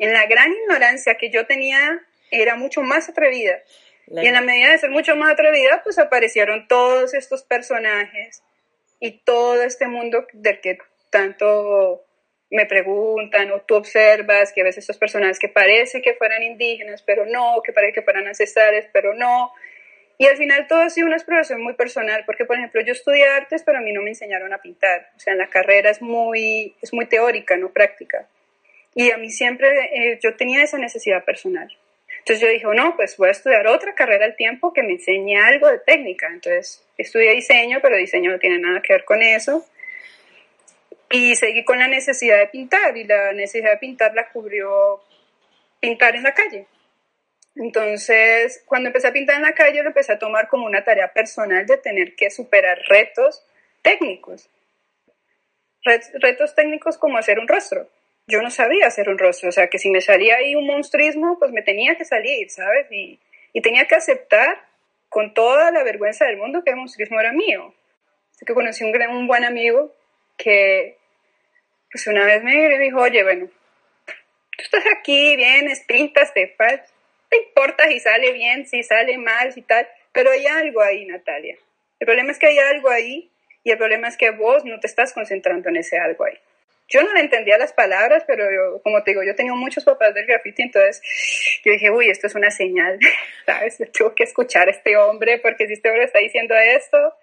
[0.00, 3.62] en la gran ignorancia que yo tenía, era mucho más atrevida.
[4.08, 8.42] Y en la medida de ser mucho más atrevida, pues aparecieron todos estos personajes
[8.98, 10.78] y todo este mundo del que
[11.10, 12.04] tanto
[12.50, 17.02] me preguntan o tú observas que a veces estos personajes que parece que fueran indígenas,
[17.02, 19.52] pero no, que parece que fueran ancestrales, pero no.
[20.18, 23.28] Y al final todo ha sido una exploración muy personal, porque por ejemplo yo estudié
[23.28, 25.10] artes, pero a mí no me enseñaron a pintar.
[25.16, 28.28] O sea, en la carrera es muy, es muy teórica, no práctica.
[28.94, 31.68] Y a mí siempre eh, yo tenía esa necesidad personal.
[32.18, 35.36] Entonces yo dije, no, pues voy a estudiar otra carrera al tiempo que me enseñe
[35.36, 36.28] algo de técnica.
[36.28, 39.64] Entonces estudié diseño, pero diseño no tiene nada que ver con eso.
[41.10, 45.00] Y seguí con la necesidad de pintar y la necesidad de pintar la cubrió
[45.80, 46.66] pintar en la calle.
[47.56, 51.12] Entonces, cuando empecé a pintar en la calle, lo empecé a tomar como una tarea
[51.12, 53.44] personal de tener que superar retos
[53.82, 54.48] técnicos.
[55.82, 57.88] Retos técnicos como hacer un rostro
[58.26, 61.38] yo no sabía hacer un rostro, o sea, que si me salía ahí un monstruismo,
[61.38, 62.86] pues me tenía que salir, ¿sabes?
[62.90, 63.18] Y,
[63.52, 64.62] y tenía que aceptar
[65.08, 67.74] con toda la vergüenza del mundo que el monstruismo era mío.
[68.34, 69.94] Así que conocí un, un buen amigo
[70.36, 70.96] que,
[71.90, 73.48] pues una vez me dijo, oye, bueno,
[74.06, 76.56] tú estás aquí, vienes, pintas, te,
[77.28, 81.56] te importa si sale bien, si sale mal, si tal, pero hay algo ahí, Natalia.
[81.98, 83.30] El problema es que hay algo ahí
[83.62, 86.38] y el problema es que vos no te estás concentrando en ese algo ahí.
[86.90, 90.26] Yo no le entendía las palabras, pero como te digo, yo tenía muchos papás del
[90.26, 91.00] graffiti, entonces
[91.64, 92.98] yo dije, uy, esto es una señal,
[93.46, 93.78] ¿sabes?
[93.92, 97.14] Tengo que escuchar a este hombre, porque si este hombre está diciendo esto,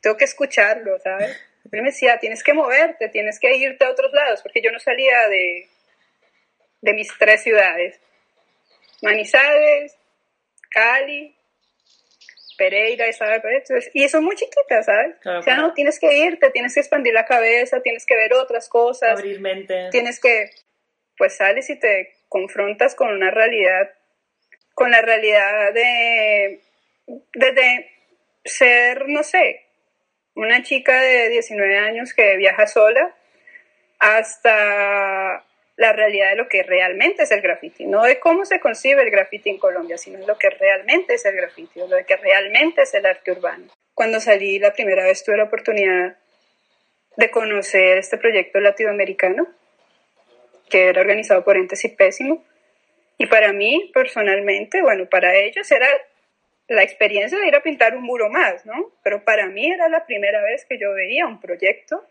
[0.00, 1.38] tengo que escucharlo, ¿sabes?
[1.72, 4.78] Él me decía, tienes que moverte, tienes que irte a otros lados, porque yo no
[4.78, 5.68] salía de,
[6.80, 8.00] de mis tres ciudades.
[9.02, 9.96] Manizales,
[10.70, 11.34] Cali,
[12.60, 13.90] Pereira, ¿sabes?
[13.94, 15.16] Y son muy chiquitas, ¿sabes?
[15.24, 18.68] o sea, no, tienes que irte, tienes que expandir la cabeza, tienes que ver otras
[18.68, 19.12] cosas.
[19.12, 19.88] Abrir mente.
[19.90, 20.50] Tienes que,
[21.16, 23.90] pues sales y te confrontas con una realidad,
[24.74, 26.60] con la realidad de,
[27.32, 27.90] desde
[28.44, 29.64] ser, no sé,
[30.34, 33.16] una chica de 19 años que viaja sola
[33.98, 35.46] hasta
[35.80, 39.10] la realidad de lo que realmente es el graffiti, no de cómo se concibe el
[39.10, 42.92] graffiti en Colombia, sino de lo que realmente es el graffiti, lo que realmente es
[42.92, 43.72] el arte urbano.
[43.94, 46.18] Cuando salí la primera vez tuve la oportunidad
[47.16, 49.48] de conocer este proyecto latinoamericano,
[50.68, 52.44] que era organizado por Entes y Pésimo,
[53.16, 55.88] y para mí, personalmente, bueno, para ellos era
[56.68, 58.92] la experiencia de ir a pintar un muro más, ¿no?
[59.02, 62.04] Pero para mí era la primera vez que yo veía un proyecto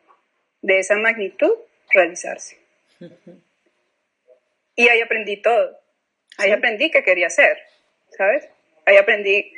[0.64, 1.54] de esa magnitud
[1.94, 2.58] realizarse.
[4.80, 5.78] Y ahí aprendí todo.
[6.38, 7.58] Ahí aprendí qué quería hacer,
[8.18, 8.48] ¿sabes?
[8.86, 9.52] Ahí aprendí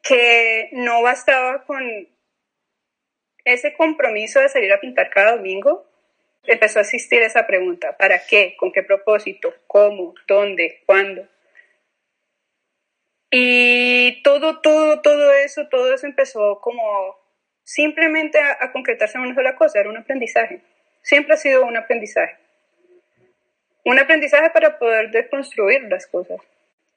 [0.00, 1.82] que no bastaba con
[3.44, 5.90] ese compromiso de salir a pintar cada domingo.
[6.44, 8.54] Empezó a existir esa pregunta, ¿para qué?
[8.56, 9.52] ¿Con qué propósito?
[9.66, 10.14] ¿Cómo?
[10.28, 10.82] ¿Dónde?
[10.86, 11.26] ¿Cuándo?
[13.32, 17.18] Y todo, todo, todo eso, todo eso empezó como
[17.64, 20.60] simplemente a, a concretarse en una sola cosa, era un aprendizaje.
[21.02, 22.47] Siempre ha sido un aprendizaje
[23.88, 26.38] un aprendizaje para poder deconstruir las cosas.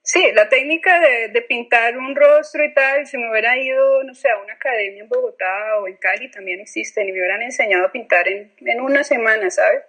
[0.04, 4.30] Sí, la técnica de, pintar un rostro y tal, si me hubiera ido, no sé,
[4.30, 7.92] a una academia en Bogotá o en Cali también existen y me hubieran enseñado a
[7.92, 9.84] pintar en, en una semana, ¿sabes?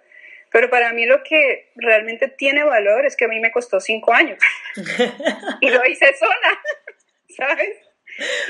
[0.51, 4.13] Pero para mí lo que realmente tiene valor es que a mí me costó cinco
[4.13, 4.37] años
[5.61, 6.61] y lo hice sola,
[7.35, 7.75] ¿sabes?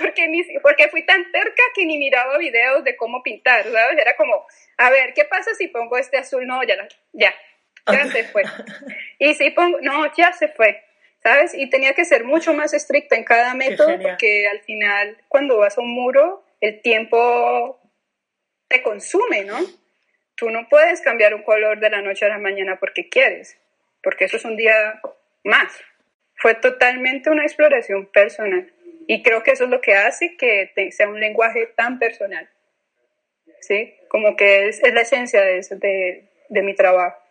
[0.01, 3.97] Porque, ni, porque fui tan terca que ni miraba videos de cómo pintar, ¿sabes?
[3.97, 4.45] Era como,
[4.77, 6.45] a ver, ¿qué pasa si pongo este azul?
[6.45, 6.75] No, ya,
[7.13, 7.33] ya,
[7.91, 8.43] ya se fue.
[9.19, 10.83] Y si pongo, no, ya se fue,
[11.21, 11.53] ¿sabes?
[11.53, 15.77] Y tenía que ser mucho más estricta en cada método porque al final cuando vas
[15.77, 17.79] a un muro, el tiempo
[18.67, 19.57] te consume, ¿no?
[20.35, 23.57] Tú no puedes cambiar un color de la noche a la mañana porque quieres,
[24.01, 25.01] porque eso es un día
[25.43, 25.71] más.
[26.35, 28.73] Fue totalmente una exploración personal
[29.07, 32.49] y creo que eso es lo que hace que sea un lenguaje tan personal,
[33.59, 33.95] ¿sí?
[34.07, 37.22] Como que es, es la esencia de, de, de mi trabajo.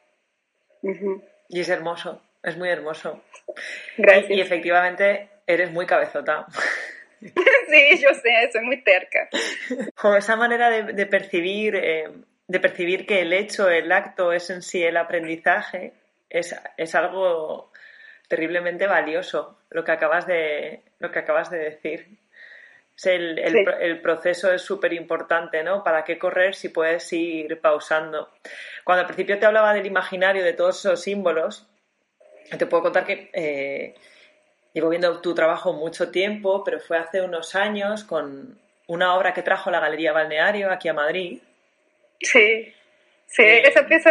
[1.49, 3.23] Y es hermoso, es muy hermoso.
[3.97, 4.31] Gracias.
[4.31, 6.47] Y, efectivamente eres muy cabezota.
[7.21, 9.29] sí, yo sé, soy muy terca.
[9.95, 12.11] Con esa manera de, percibir, eh,
[12.47, 15.93] de percibir que el hecho, el acto es en sí el aprendizaje,
[16.29, 17.71] es, es algo
[18.29, 22.19] terriblemente valioso lo que acabas de, lo que acabas de decir.
[23.05, 25.83] El, el, proceso es súper importante, ¿no?
[25.83, 28.31] ¿Para qué correr si puedes ir pausando?
[28.85, 31.67] Cuando al principio te hablaba del imaginario, de todos esos símbolos,
[32.57, 33.95] te puedo contar que eh,
[34.73, 39.43] llevo viendo tu trabajo mucho tiempo, pero fue hace unos años con una obra que
[39.43, 41.41] trajo la Galería Balneario aquí a Madrid.
[42.21, 42.73] Sí,
[43.27, 44.11] sí, eh, esa pieza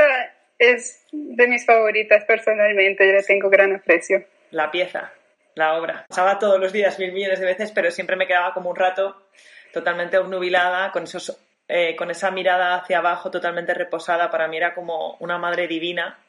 [0.58, 4.26] es de mis favoritas personalmente, yo le tengo gran aprecio.
[4.52, 5.14] La pieza,
[5.56, 6.06] la obra.
[6.08, 9.28] Pasaba todos los días mil millones de veces, pero siempre me quedaba como un rato
[9.74, 11.38] totalmente obnubilada con esos
[11.74, 16.20] eh, con esa mirada hacia abajo totalmente reposada, para mí era como una madre divina,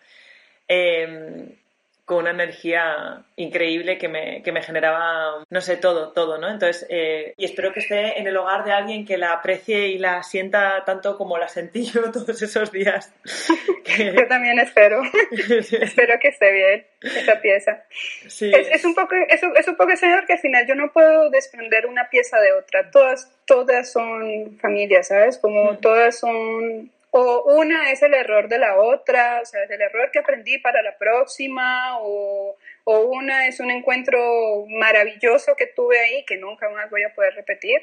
[0.69, 1.59] eh,
[2.05, 6.51] con una energía increíble que me, que me, generaba, no sé, todo, todo, ¿no?
[6.51, 9.99] Entonces, eh, y espero que esté en el hogar de alguien que la aprecie y
[9.99, 13.13] la sienta tanto como la sentí yo todos esos días.
[13.99, 17.85] Yo también espero, espero que esté bien esa pieza.
[18.27, 18.51] Sí.
[18.55, 21.87] Es, un poco, es, es un poco, señor, que al final yo no puedo desprender
[21.87, 25.39] una pieza de otra, todas todas son familias, ¿sabes?
[25.39, 29.81] Como todas son, o una es el error de la otra, o sea, es el
[29.81, 36.01] error que aprendí para la próxima, o, o una es un encuentro maravilloso que tuve
[36.01, 37.81] ahí que nunca más voy a poder repetir,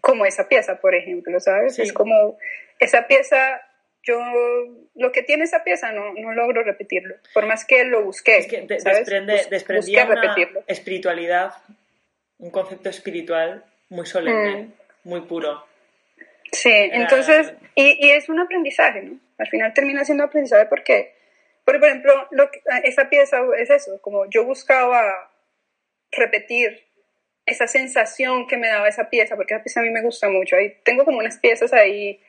[0.00, 1.78] como esa pieza, por ejemplo, ¿sabes?
[1.78, 2.38] Es como
[2.78, 3.60] esa pieza
[4.02, 4.18] yo
[4.94, 8.38] lo que tiene esa pieza no, no logro repetirlo, por más que lo busqué.
[8.38, 11.52] Es que desprende, desprendía una espiritualidad,
[12.38, 14.62] un concepto espiritual muy solemne.
[14.62, 15.64] Mm muy puro.
[16.54, 19.18] Sí, entonces, y, y, es un aprendizaje, ¿no?
[19.38, 21.14] Al final termina siendo aprendizaje porque,
[21.64, 22.48] por ejemplo, lo
[22.84, 25.30] esa pieza es eso, como yo buscaba
[26.12, 26.84] repetir
[27.46, 30.56] esa sensación que me daba esa pieza, porque esa pieza a mí me gusta mucho.
[30.56, 32.20] Ahí tengo como unas piezas ahí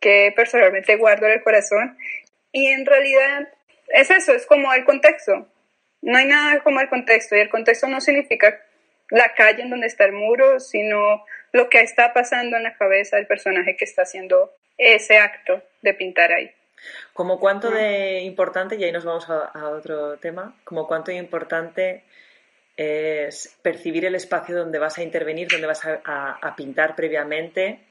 [0.00, 1.96] que personalmente guardo en el corazón
[2.52, 3.48] y en realidad
[3.88, 5.48] es eso, es como el contexto.
[6.00, 8.60] No hay nada como el contexto y el contexto no significa
[9.10, 13.16] la calle en donde está el muro, sino lo que está pasando en la cabeza
[13.16, 16.50] del personaje que está haciendo ese acto de pintar ahí.
[17.12, 22.04] Como cuánto de importante, y ahí nos vamos a, otro tema, como cuánto de importante
[22.76, 27.86] es percibir el espacio donde vas a intervenir, donde vas a, pintar previamente,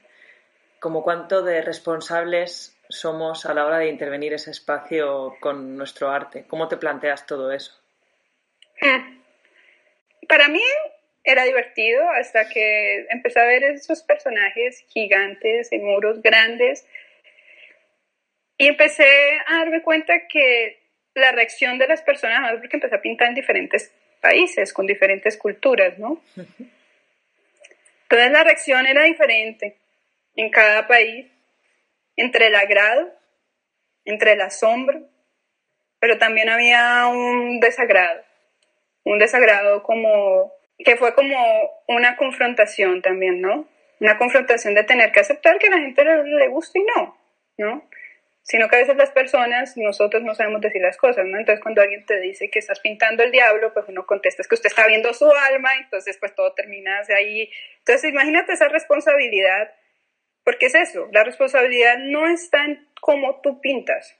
[0.80, 6.44] como cuánto de responsables somos a la hora de intervenir ese espacio con nuestro arte.
[6.46, 7.72] ¿Cómo te planteas todo eso?
[8.80, 9.22] Hmm.
[10.28, 10.62] Para mí
[11.24, 16.86] era divertido hasta que empecé a ver esos personajes gigantes en muros grandes
[18.58, 19.08] y empecé
[19.46, 20.78] a darme cuenta que
[21.14, 25.36] la reacción de las personas, más porque empecé a pintar en diferentes países, con diferentes
[25.36, 26.22] culturas, ¿no?
[28.04, 29.76] Entonces la reacción era diferente
[30.36, 31.26] en cada país,
[32.16, 33.12] entre el agrado,
[34.04, 35.08] entre el asombro,
[35.98, 38.22] pero también había un desagrado,
[39.04, 41.36] un desagrado como que fue como
[41.86, 43.68] una confrontación también, ¿no?
[44.00, 47.16] Una confrontación de tener que aceptar que a la gente le, le gusta y no,
[47.58, 47.88] ¿no?
[48.42, 51.38] Sino que a veces las personas, nosotros no sabemos decir las cosas, ¿no?
[51.38, 54.56] Entonces cuando alguien te dice que estás pintando el diablo, pues uno contesta es que
[54.56, 57.50] usted está viendo su alma, entonces pues todo termina ahí.
[57.78, 59.72] Entonces imagínate esa responsabilidad,
[60.44, 64.18] porque es eso, la responsabilidad no está en cómo tú pintas,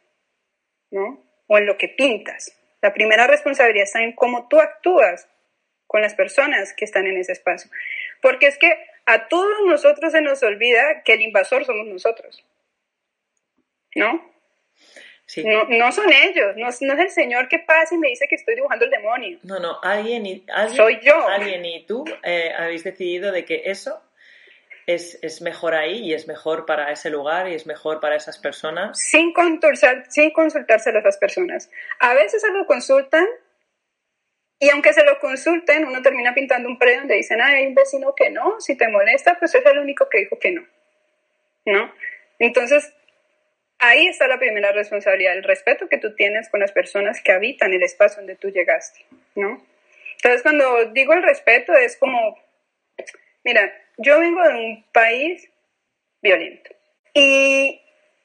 [0.91, 1.25] ¿no?
[1.49, 2.57] O en lo que pintas.
[2.81, 5.29] La primera responsabilidad está en cómo tú actúas
[5.93, 7.71] con las personas que están en ese espacio.
[8.23, 8.73] Porque es que
[9.05, 12.43] a todos nosotros se nos olvida que el invasor somos nosotros.
[13.95, 14.33] ¿No?
[15.27, 15.45] Sí.
[15.45, 18.35] No, no, son ellos, no, no, es el Señor que pasa y me dice que
[18.35, 19.39] estoy dibujando el demonio.
[19.43, 21.29] No, no, alguien y, alguien, Soy yo.
[21.29, 24.03] Alguien y tú eh, habéis decidido de que eso
[24.87, 28.39] es, es, mejor ahí y es mejor para ese lugar y es mejor para esas
[28.39, 28.99] personas.
[28.99, 31.71] Sin, consultar, sin consultárselo a esas personas.
[31.99, 33.27] A veces se lo consultan
[34.63, 37.75] y aunque se lo consulten, uno termina pintando un predio donde dicen, ah, hay un
[37.75, 40.65] vecino que no, si te molesta, pues es el único que dijo que no.
[41.67, 41.93] ¿No?
[42.39, 42.95] Entonces,
[43.81, 47.73] ahí está la primera responsabilidad, el respeto que tú tienes con las personas que habitan
[47.73, 49.61] el espacio donde tú llegaste, ¿no?
[50.13, 52.39] Entonces, cuando digo el respeto, es como,
[53.43, 55.51] mira, yo vengo de un país
[56.23, 56.71] violento.
[57.15, 57.83] Y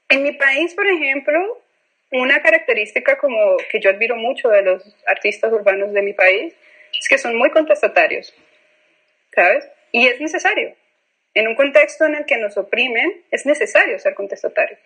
[0.07, 1.63] en mi país, por ejemplo,
[2.11, 6.53] una característica como que yo admiro mucho de los artistas urbanos de mi país
[6.99, 8.33] es que son muy contestatarios,
[9.33, 9.69] ¿sabes?
[9.91, 10.75] Y es necesario.
[11.33, 14.77] En un contexto en el que nos oprimen, es necesario ser contestatario.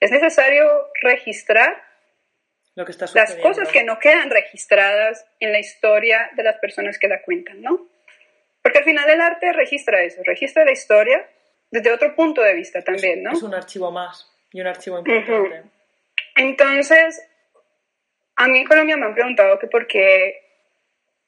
[0.00, 1.82] Es necesario registrar
[2.74, 6.98] Lo que está las cosas que no quedan registradas en la historia de las personas
[6.98, 7.88] que la cuentan, ¿no?
[8.62, 11.26] Porque al final el arte registra eso, registra la historia
[11.70, 13.32] desde otro punto de vista también, ¿no?
[13.32, 15.77] Es un archivo más y un archivo importante.
[16.38, 17.20] Entonces,
[18.36, 20.40] a mí en Colombia me han preguntado que por qué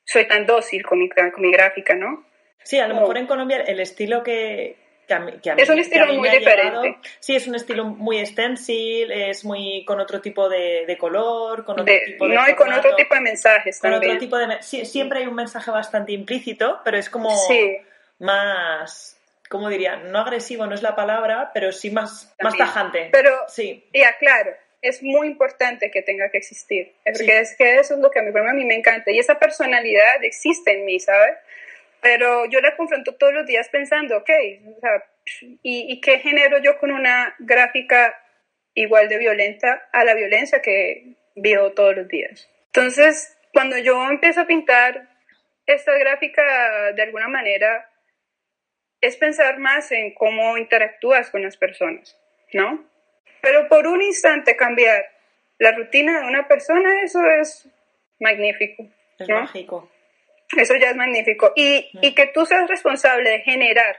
[0.04, 2.24] soy tan dócil con mi, con mi gráfica, ¿no?
[2.62, 4.76] Sí, a lo mejor en Colombia el estilo que,
[5.08, 6.98] que a, mí, es un estilo muy diferente.
[7.18, 11.80] sí, es un estilo muy stencil, es muy con otro tipo de, de color, con
[11.80, 14.12] otro tipo de No, y con otro tipo de mensajes con también.
[14.12, 17.36] Otro tipo de, siempre hay un mensaje bastante implícito, pero es como
[18.20, 19.18] más,
[19.48, 19.96] ¿cómo diría?
[19.96, 23.08] No agresivo, no es la palabra, pero sí más, más tajante.
[23.10, 23.88] Pero, sí.
[23.92, 26.94] ya, claro es muy importante que tenga que existir.
[27.04, 29.10] Porque es que eso es lo que a mí, a mí me encanta.
[29.10, 31.36] Y esa personalidad existe en mí, ¿sabes?
[32.00, 34.30] Pero yo la confronto todos los días pensando, ok,
[34.76, 35.04] o sea,
[35.62, 38.18] ¿y, ¿y, qué genero yo con una gráfica
[38.74, 42.48] igual de violenta a la violencia que vivo todos los días?
[42.66, 45.08] Entonces, cuando yo empiezo a pintar
[45.66, 47.90] esta gráfica de alguna manera,
[49.00, 52.18] es pensar más en cómo interactúas con las personas,
[52.52, 52.89] ¿no?
[53.42, 55.04] Pero por un instante cambiar
[55.58, 57.68] la rutina de una persona, eso es
[58.18, 58.86] magnífico.
[59.18, 59.90] Es mágico.
[60.56, 61.52] Eso ya es magnífico.
[61.54, 63.96] Y, y que tú seas responsable de generar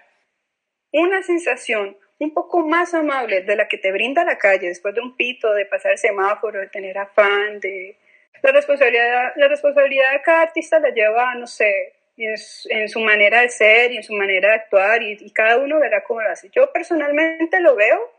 [0.91, 5.01] una sensación un poco más amable de la que te brinda la calle después de
[5.01, 7.97] un pito, de pasar el semáforo, de tener afán, de...
[8.43, 12.35] La responsabilidad, la responsabilidad de cada artista la lleva, no sé, en,
[12.69, 15.79] en su manera de ser y en su manera de actuar y, y cada uno
[15.79, 16.49] verá cómo lo hace.
[16.49, 18.11] Yo personalmente lo veo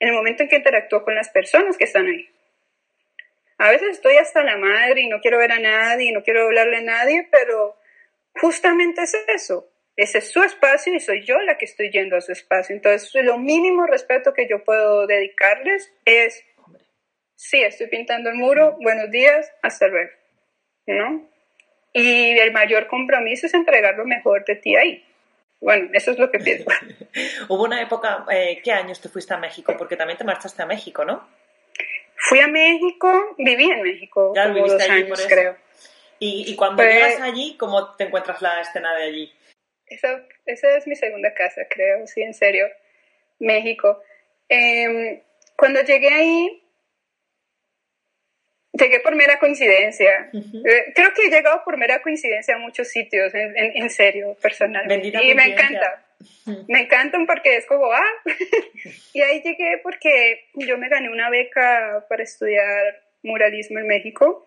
[0.00, 2.28] en el momento en que interactúo con las personas que están ahí.
[3.58, 6.78] A veces estoy hasta la madre y no quiero ver a nadie no quiero hablarle
[6.78, 7.76] a nadie, pero
[8.40, 9.70] justamente es eso.
[9.96, 12.74] Ese es su espacio y soy yo la que estoy yendo a su espacio.
[12.74, 16.42] Entonces, lo mínimo respeto que yo puedo dedicarles es,
[17.34, 20.10] sí, estoy pintando el muro, buenos días, hasta luego.
[20.86, 21.28] ¿No?
[21.92, 25.04] Y el mayor compromiso es entregar lo mejor de ti ahí.
[25.60, 26.64] Bueno, eso es lo que pienso.
[27.48, 29.74] Hubo una época, eh, ¿qué años te fuiste a México?
[29.76, 31.28] Porque también te marchaste a México, ¿no?
[32.16, 35.56] Fui a México, viví en México ya como dos años, creo.
[36.18, 39.32] ¿Y, y cuando pues llegas allí, cómo te encuentras la escena de allí?
[39.86, 42.66] Esa, esa es mi segunda casa, creo, sí, en serio.
[43.38, 44.02] México.
[44.48, 45.20] Em,
[45.56, 46.59] cuando llegué ahí,
[48.72, 50.30] llegué por mera coincidencia.
[50.32, 55.08] Eh, creo que he llegado por mera coincidencia a muchos sitios, en, en, serio, personalmente.
[55.08, 56.06] y me encanta.
[56.68, 58.12] Me encantan porque es como, ah,
[59.14, 64.46] y ahí llegué porque yo me gané una beca para estudiar muralismo en México.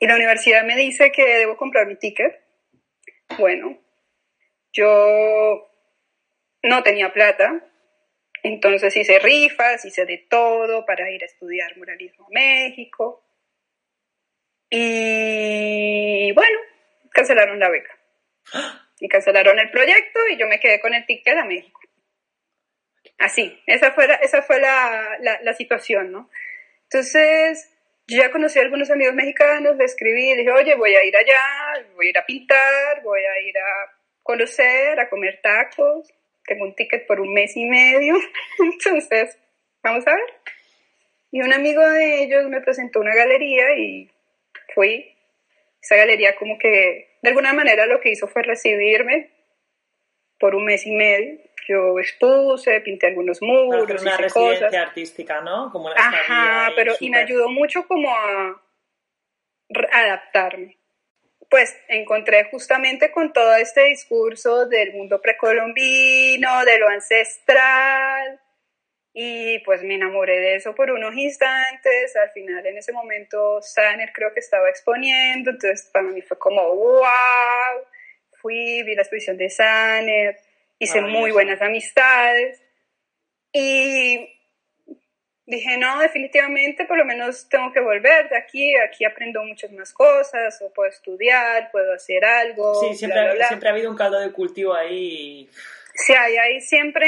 [0.00, 2.38] Y la universidad me dice que debo comprar mi ticket.
[3.38, 3.78] Bueno,
[4.72, 5.70] yo
[6.62, 7.64] no tenía plata,
[8.44, 13.24] entonces hice rifas, hice de todo para ir a estudiar muralismo a México.
[14.68, 16.58] Y bueno,
[17.10, 17.98] cancelaron la beca.
[19.00, 21.80] Y cancelaron el proyecto y yo me quedé con el ticket a México.
[23.16, 26.28] Así, esa fue la, esa fue la, la, situación, ¿no?
[26.82, 27.74] Entonces,
[28.06, 31.86] yo ya conocí a algunos amigos mexicanos, le escribí, dije, oye, voy a ir allá,
[31.94, 36.12] voy a ir a pintar, voy a ir a conocer, a comer tacos
[36.46, 38.16] tengo un ticket por un mes y medio,
[38.58, 39.38] entonces,
[39.82, 40.24] vamos a ver.
[41.30, 44.10] Y un amigo de ellos me presentó una galería y
[44.74, 45.10] fui.
[45.82, 49.30] Esa galería como que de alguna manera lo que hizo fue recibirme
[50.38, 51.40] por un mes y medio.
[51.66, 55.70] Yo expuse, pinté algunos muros, una residencia artística, ¿no?
[55.72, 58.62] Como Ajá, pero y me ayudó mucho como a
[59.92, 60.78] adaptarme
[61.54, 68.40] pues encontré justamente con todo este discurso del mundo precolombino, de lo ancestral,
[69.12, 72.16] y pues me enamoré de eso por unos instantes.
[72.16, 76.74] Al final, en ese momento, Saner creo que estaba exponiendo, entonces para mí fue como,
[76.74, 77.06] wow,
[78.32, 80.36] fui, vi la exposición de Saner,
[80.80, 82.60] hice muy buenas amistades.
[83.52, 84.33] Y
[85.46, 89.92] dije, no, definitivamente por lo menos tengo que volver de aquí, aquí aprendo muchas más
[89.92, 92.74] cosas, o puedo estudiar, puedo hacer algo.
[92.80, 95.48] Sí, siempre, siempre ha habido un caldo de cultivo ahí.
[95.94, 97.06] Sí, hay, hay siempre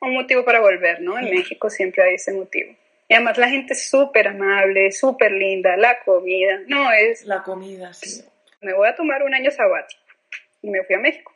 [0.00, 1.18] un motivo para volver, ¿no?
[1.18, 2.74] En México siempre hay ese motivo.
[3.08, 7.24] Y además la gente es súper amable, súper linda, la comida, no es...
[7.24, 8.24] La comida, sí.
[8.62, 10.00] Me voy a tomar un año sabático
[10.62, 11.32] y me fui a México.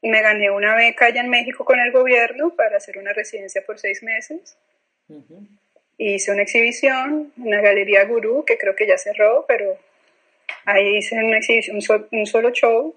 [0.00, 3.62] Y me gané una beca allá en México con el gobierno para hacer una residencia
[3.66, 4.56] por seis meses
[5.98, 9.76] Hice una exhibición, una galería gurú, que creo que ya cerró, pero
[10.64, 11.78] ahí hice una exhibición,
[12.10, 12.94] un, solo show.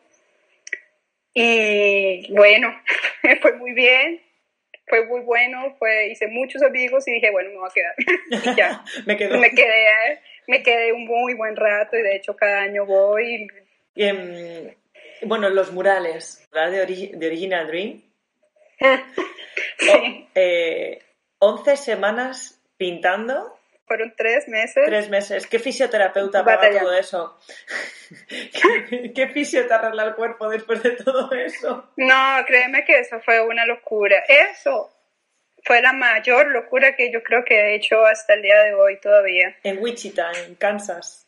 [1.33, 2.73] Y bueno,
[3.41, 4.21] fue muy bien,
[4.87, 7.95] fue muy bueno, fue, hice muchos amigos y dije, bueno, me voy a quedar.
[8.53, 12.85] y ya, me, quedé, me quedé un muy buen rato y de hecho cada año
[12.85, 13.47] voy.
[13.95, 14.73] Em,
[15.23, 16.71] bueno, los murales, ¿verdad?
[16.71, 18.01] De, de Original Dream.
[19.77, 20.27] sí.
[20.35, 20.99] eh,
[21.43, 23.59] 11 semanas pintando.
[23.85, 24.85] Fueron tres meses.
[24.85, 25.45] Tres meses.
[25.45, 27.37] ¿Qué fisioterapeuta para todo eso?
[29.13, 31.91] ¿Qué, fisio te arregla el cuerpo después de todo eso?
[31.97, 34.23] No, créeme que eso fue una locura.
[34.27, 34.89] Eso
[35.65, 38.97] fue la mayor locura que yo creo que he hecho hasta el día de hoy
[39.01, 39.53] todavía.
[39.63, 41.27] En Wichita, en Kansas.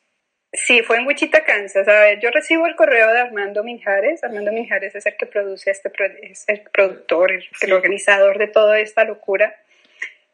[0.53, 1.85] Sí, fue en Wichita, Kansas.
[1.89, 4.23] A ver, yo recibo el correo de Armando Minjares.
[4.23, 5.91] Armando Minjares es el que produce este,
[6.21, 9.53] es el productor, el organizador de toda esta locura.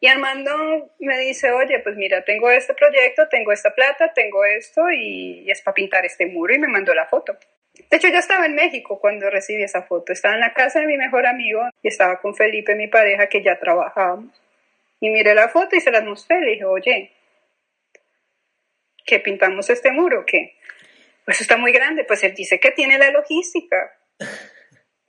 [0.04, 4.90] Y Armando me dice, oye, pues mira, tengo este proyecto, tengo esta plata, tengo esto
[4.90, 7.38] y, es para pintar este muro y me mandó la foto.
[7.88, 10.12] De hecho, yo estaba en México cuando recibí esa foto.
[10.12, 13.44] Estaba en la casa de mi mejor amigo y estaba con Felipe, mi pareja, que
[13.44, 14.42] ya trabajábamos.
[15.00, 16.42] Y miré la foto y se las mostré.
[16.42, 17.12] Le dije, oye,
[19.06, 20.26] ¿qué pintamos este muro?
[20.26, 20.56] ¿Qué?
[21.26, 22.06] Pues está muy grande.
[22.06, 24.00] Pues él dice que tiene la logística.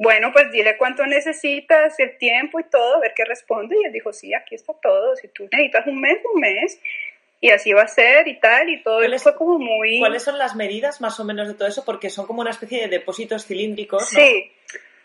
[0.03, 3.77] Bueno, pues dile cuánto necesitas, el tiempo y todo, a ver qué responde.
[3.81, 5.15] Y él dijo, sí, aquí está todo.
[5.15, 6.81] Si tú necesitas un mes, un mes.
[7.41, 9.99] Y así va a ser y tal, y todo eso fue como muy...
[9.99, 11.85] ¿Cuáles son las medidas más o menos de todo eso?
[11.85, 14.53] Porque son como una especie de depósitos cilíndricos, Sí.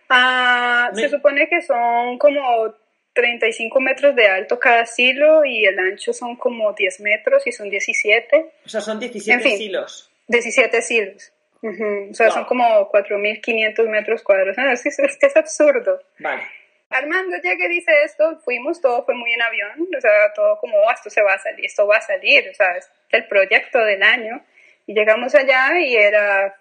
[0.09, 2.73] Ah, se supone que son como
[3.13, 7.69] 35 metros de alto cada silo y el ancho son como 10 metros y son
[7.69, 8.51] 17.
[8.65, 10.09] O sea, son 17 silos.
[10.27, 11.33] 17 silos.
[11.61, 14.57] O sea, son como 4.500 metros cuadrados.
[14.57, 15.99] es, es, es, absurdo.
[16.19, 16.43] Vale.
[16.89, 20.77] Armando llega y dice esto, fuimos, todo fue muy en avión, o sea, todo como,
[20.77, 23.79] oh, esto se va a salir, esto va a salir, o sea, es el proyecto
[23.79, 24.45] del año.
[24.85, 26.55] Y llegamos allá y era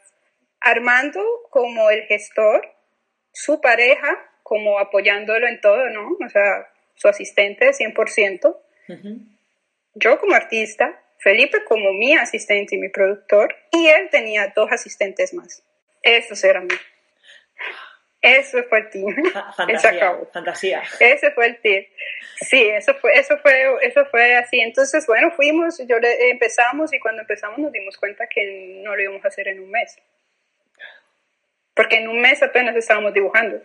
[0.61, 2.69] Armando como el gestor,
[3.33, 6.17] su pareja como apoyándolo en todo, ¿no?
[6.25, 8.57] O sea, su asistente 100%,
[9.95, 15.35] yo como artista, Felipe como mi asistente y mi productor, y él tenía dos asistentes
[15.35, 15.63] más.
[16.03, 16.69] Estos eran
[18.21, 19.15] Eso fue el team.
[19.57, 20.83] Fantasía, fantasía.
[21.01, 21.85] Ese fue el team.
[22.41, 24.61] Sí, eso fue, eso fue, eso fue así.
[24.61, 29.03] Entonces, bueno, fuimos, yo le, empezamos y cuando empezamos nos dimos cuenta que no lo
[29.03, 29.97] íbamos a hacer en un mes.
[31.75, 33.63] Porque en un mes apenas estábamos dibujando.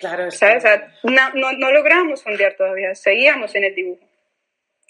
[0.00, 0.28] Claro,
[1.04, 4.05] no, no, no logramos fondear todavía, seguíamos en el dibujo.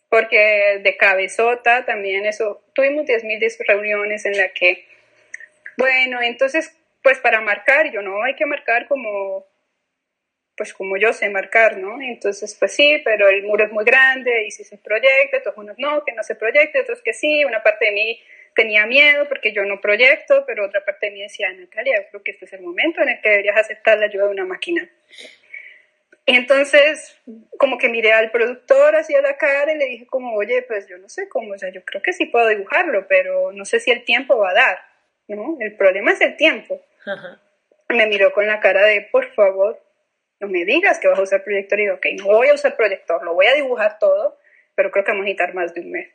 [0.09, 4.86] Porque de cabezota también eso, tuvimos 10.000 reuniones en la que,
[5.76, 9.46] bueno, entonces, pues para marcar, yo no, hay que marcar como,
[10.57, 12.00] pues como yo sé marcar, ¿no?
[12.00, 15.78] Entonces, pues sí, pero el muro es muy grande y si se proyecta, todos unos
[15.78, 18.20] no, que no se proyecte, otros que sí, una parte de mí
[18.54, 22.22] tenía miedo porque yo no proyecto, pero otra parte de mí decía, Natalia, yo creo
[22.22, 24.88] que este es el momento en el que deberías aceptar la ayuda de una máquina.
[26.27, 27.16] Entonces,
[27.57, 30.99] como que miré al productor hacia la cara y le dije como, oye, pues yo
[30.99, 33.93] no sé cómo, o sea, yo creo que sí puedo dibujarlo, pero no sé si
[33.93, 34.79] el tiempo va a dar,
[35.29, 35.57] ¿no?
[35.61, 36.83] El problema es el tiempo.
[37.89, 39.81] Me miró con la cara de, por favor,
[40.41, 41.79] no me digas que vas a usar proyector.
[41.79, 44.37] Y digo, ok, no voy a usar proyector, lo voy a dibujar todo,
[44.74, 46.09] pero creo que vamos a necesitar más de un mes.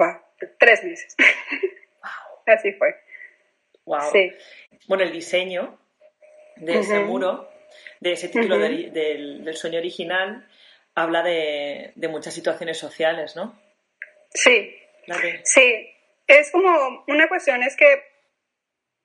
[0.00, 0.22] Va,
[0.58, 1.16] tres meses.
[2.46, 2.94] Así fue.
[3.84, 4.10] Wow.
[4.86, 5.78] Bueno, el diseño
[6.56, 7.48] de ese muro,
[8.00, 10.46] de ese título del, sueño original,
[10.94, 13.58] habla de, muchas situaciones sociales, ¿no?
[14.34, 14.74] Sí.
[15.44, 15.90] Sí.
[16.26, 18.02] Es como una cuestión es que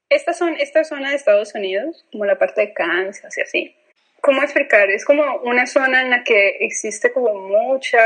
[0.09, 3.75] esta, son, esta zona de Estados Unidos, como la parte de Kansas y así,
[4.19, 4.89] ¿cómo explicar?
[4.91, 7.99] Es como una zona en la que existe como mucha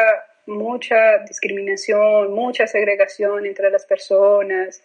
[0.48, 4.82] mucha discriminación, mucha segregación entre las personas.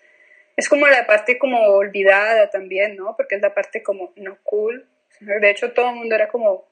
[0.56, 3.16] Es como la parte como olvidada también, ¿no?
[3.16, 4.86] Porque es la parte como no cool.
[5.24, 6.66] De hecho, todo el mundo era como,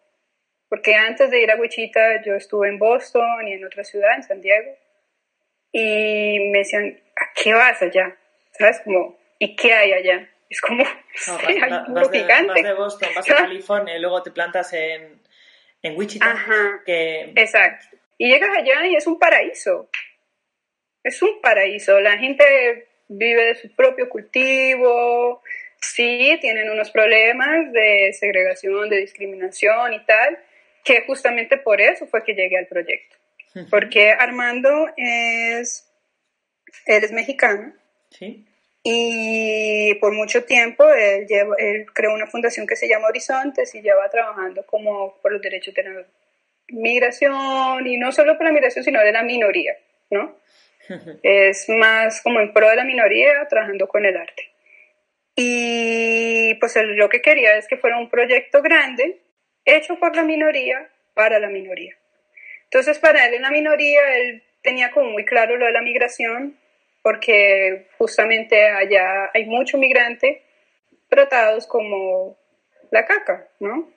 [0.68, 4.22] porque antes de ir a Wichita yo estuve en Boston y en otra ciudad, en
[4.22, 4.76] San Diego,
[5.72, 8.16] y me decían, ¿a qué vas allá?
[8.52, 8.80] ¿Sabes?
[8.80, 10.28] Como, ¿y qué hay allá?
[10.48, 10.84] Es como,
[11.46, 12.52] hay un gigante.
[12.52, 15.20] Vas de Boston, vas a California y luego te plantas en,
[15.82, 16.30] en Wichita.
[16.30, 17.32] Ajá, que...
[17.36, 17.96] exacto.
[18.18, 19.88] Y llegas allá y es un paraíso.
[21.02, 22.00] Es un paraíso.
[22.00, 25.42] La gente vive de su propio cultivo.
[25.80, 30.38] Sí, tienen unos problemas de segregación, de discriminación y tal,
[30.84, 33.16] que justamente por eso fue que llegué al proyecto.
[33.68, 35.90] Porque Armando es,
[36.86, 37.72] él es mexicano.
[38.10, 38.46] Sí.
[38.82, 41.26] Y por mucho tiempo él,
[41.58, 45.74] él creó una fundación que se llama Horizontes y lleva trabajando como por los derechos
[45.74, 46.06] de la
[46.68, 49.76] migración, y no solo por la migración, sino de la minoría,
[50.10, 50.38] ¿no?
[51.22, 54.49] es más como en pro de la minoría, trabajando con el arte.
[55.42, 59.22] Y pues lo que quería es que fuera un proyecto grande,
[59.64, 61.96] hecho por la minoría, para la minoría.
[62.64, 66.58] Entonces, para él en la minoría, él tenía como muy claro lo de la migración,
[67.02, 70.42] porque justamente allá hay mucho migrante
[71.08, 72.36] tratados como
[72.90, 73.90] la caca, ¿no?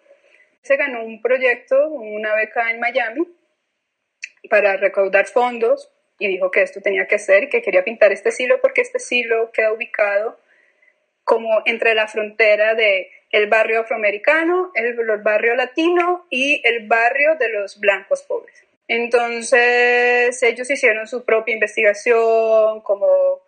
[0.61, 3.27] se ganó un proyecto, una beca en Miami,
[4.49, 8.31] para recaudar fondos y dijo que esto tenía que ser y que quería pintar este
[8.31, 10.39] silo porque este silo queda ubicado
[11.23, 17.49] como entre la frontera de el barrio afroamericano, el, barrio latino y el barrio de
[17.49, 18.63] los blancos pobres.
[18.87, 23.41] Entonces ellos hicieron su propia investigación, como, o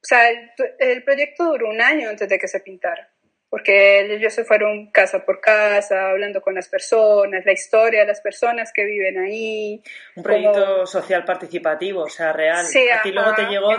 [0.00, 3.09] sea, el proyecto duró un año antes de que se pintara
[3.50, 8.20] porque ellos se fueron casa por casa, hablando con las personas, la historia de las
[8.20, 9.82] personas que viven ahí.
[10.14, 12.64] Un proyecto social participativo, o sea, real.
[12.64, 13.70] Sí, Aquí luego te llegó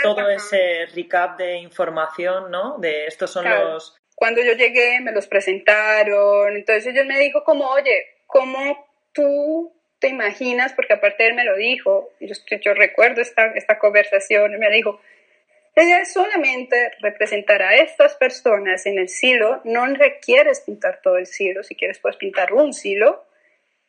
[0.00, 2.78] todo, ese recap de información, ¿no?
[2.78, 3.96] De estos son los...
[4.14, 10.08] Cuando yo llegué me los presentaron, entonces ellos me dijo como, oye, ¿cómo tú te
[10.08, 10.72] imaginas?
[10.72, 15.00] Porque aparte él me lo dijo, yo, yo recuerdo esta, esta conversación, me dijo,
[15.76, 21.62] ella solamente representar a estas personas en el silo, no requieres pintar todo el silo,
[21.62, 23.26] si quieres puedes pintar un silo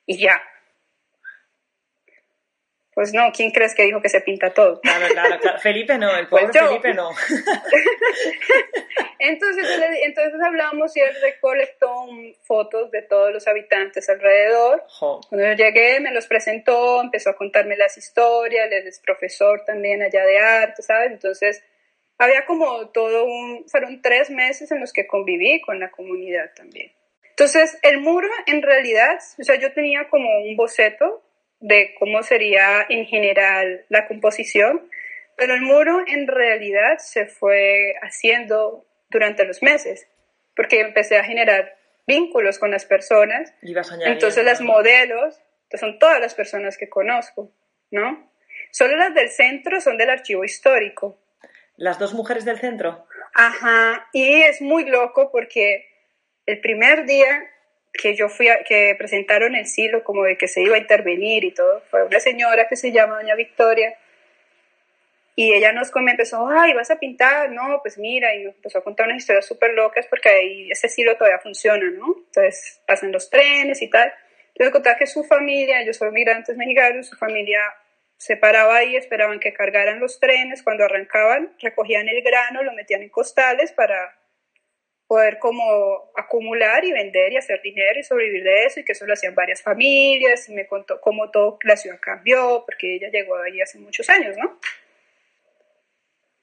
[0.05, 0.41] y ya.
[2.93, 4.81] Pues no, ¿quién crees que dijo que se pinta todo?
[4.81, 5.59] Claro, claro, claro.
[5.61, 7.11] Felipe no, el pobre pues Felipe no.
[9.19, 9.65] entonces,
[10.03, 12.07] entonces hablamos y él recolectó
[12.41, 14.83] fotos de todos los habitantes alrededor.
[14.99, 20.01] Cuando yo llegué, me los presentó, empezó a contarme las historias, él es profesor también
[20.01, 21.11] allá de arte, ¿sabes?
[21.11, 21.63] Entonces
[22.17, 26.91] había como todo un, fueron tres meses en los que conviví con la comunidad también.
[27.29, 31.23] Entonces, el muro en realidad, o sea, yo tenía como un boceto
[31.59, 34.89] de cómo sería en general la composición,
[35.35, 40.07] pero el muro en realidad se fue haciendo durante los meses,
[40.55, 43.53] porque empecé a generar vínculos con las personas.
[44.05, 45.39] Entonces, las modelos
[45.75, 47.51] son todas las personas que conozco,
[47.91, 48.31] ¿no?
[48.71, 51.19] Solo las del centro son del archivo histórico,
[51.77, 53.07] las dos mujeres del centro.
[53.33, 55.87] Ajá, y es muy loco porque
[56.45, 57.49] el primer día
[57.93, 61.43] que yo fui a, que presentaron el silo como de que se iba a intervenir
[61.43, 63.95] y todo, fue una señora que se llama Doña Victoria
[65.35, 68.83] y ella nos empezó, ay, vas a pintar, no, pues mira, y nos empezó a
[68.83, 72.15] contar unas historias súper locas porque ahí este silo todavía funciona, ¿no?
[72.17, 74.11] Entonces pasan los trenes y tal.
[74.47, 77.61] Entonces contaba que su familia, ellos son migrantes mexicanos, su familia
[78.17, 83.03] se paraba ahí, esperaban que cargaran los trenes, cuando arrancaban recogían el grano, lo metían
[83.03, 84.17] en costales para
[85.07, 89.05] poder como acumular y vender y hacer dinero y sobrevivir de eso y que eso
[89.05, 93.37] lo hacían varias familias y me contó cómo todo la ciudad cambió porque ella llegó
[93.37, 94.59] ahí hace muchos años, ¿no?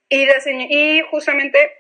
[0.09, 0.27] Y,
[0.70, 1.72] y justamente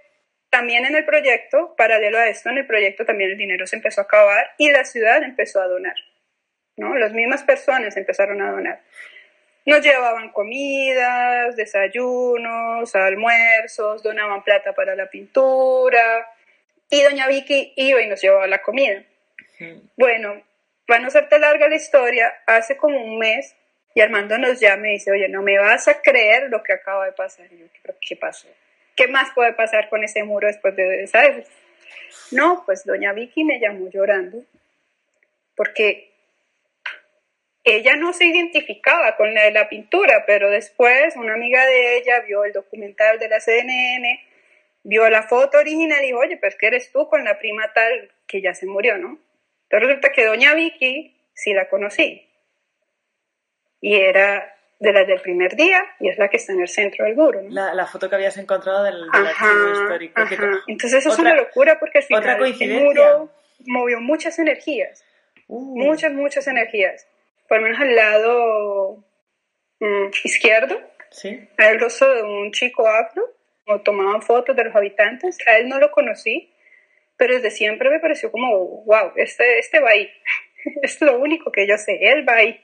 [0.50, 4.02] también en el proyecto, paralelo a esto, en el proyecto también el dinero se empezó
[4.02, 5.96] a acabar y la ciudad empezó a donar,
[6.76, 6.94] ¿no?
[6.96, 8.82] Las mismas personas empezaron a donar.
[9.66, 16.28] Nos llevaban comidas, desayunos, almuerzos, donaban plata para la pintura
[16.90, 19.02] y doña Vicky iba y nos llevaba la comida.
[19.96, 20.42] Bueno,
[20.86, 23.56] para no hacerte larga la historia, hace como un mes
[23.94, 27.06] y Armando nos llama y dice, oye, no me vas a creer lo que acaba
[27.06, 27.46] de pasar.
[27.52, 27.66] Y yo,
[28.00, 28.48] ¿qué pasó?
[28.96, 31.48] ¿Qué más puede pasar con ese muro después de, ¿sabes?
[32.30, 34.42] No, pues doña Vicky me llamó llorando
[35.56, 36.13] porque
[37.64, 42.20] ella no se identificaba con la de la pintura, pero después una amiga de ella
[42.20, 44.20] vio el documental de la CNN,
[44.82, 48.12] vio la foto original y dijo, oye, pues que eres tú con la prima tal
[48.26, 49.18] que ya se murió, ¿no?
[49.64, 52.28] Entonces resulta que doña Vicky sí la conocí
[53.80, 57.06] y era de las del primer día y es la que está en el centro
[57.06, 57.40] del muro.
[57.48, 60.22] La, la, foto que habías encontrado del, archivo histórico.
[60.66, 63.30] Entonces eso es una locura porque al final el muro
[63.66, 65.04] movió muchas energías,
[65.48, 65.78] uh.
[65.78, 67.06] muchas, muchas energías.
[67.48, 69.04] Por lo menos al lado
[69.80, 70.80] mm, izquierdo,
[71.10, 71.48] ¿Sí?
[71.56, 73.22] hay el rostro de un chico afro,
[73.66, 76.52] o tomaban fotos de los habitantes, a él no lo conocí,
[77.16, 80.10] pero desde siempre me pareció como, wow, este, este va ahí,
[80.82, 82.60] es lo único que yo sé, él va ahí.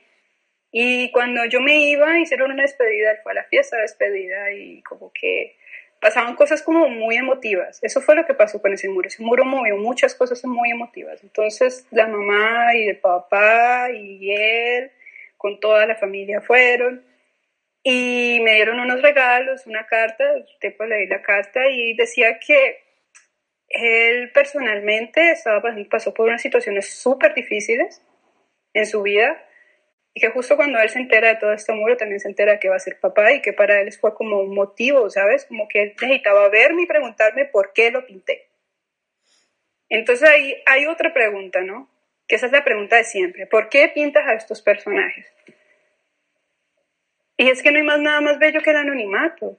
[0.71, 4.53] Y cuando yo me iba, hicieron una despedida, él fue a la fiesta de despedida
[4.53, 5.57] y como que
[6.01, 7.79] pasaban cosas como muy emotivas.
[7.83, 9.07] Eso fue lo que pasó con ese muro.
[9.07, 11.23] Ese muro movió muchas cosas muy emotivas.
[11.23, 14.91] Entonces la mamá y el papá y él
[15.37, 17.05] con toda la familia fueron
[17.83, 20.25] y me dieron unos regalos, una carta,
[20.61, 22.83] después leí la carta y decía que
[23.69, 28.03] él personalmente estaba, pasó por unas situaciones súper difíciles
[28.73, 29.43] en su vida
[30.13, 32.69] y que justo cuando él se entera de todo este muro, también se entera que
[32.69, 35.45] va a ser papá y que para él fue como un motivo, ¿sabes?
[35.45, 38.49] Como que él necesitaba verme y preguntarme por qué lo pinté.
[39.87, 41.89] Entonces ahí hay otra pregunta, ¿no?
[42.27, 43.47] Que esa es la pregunta de siempre.
[43.47, 45.25] ¿Por qué pintas a estos personajes?
[47.37, 49.57] Y es que no hay más nada más bello que el anonimato.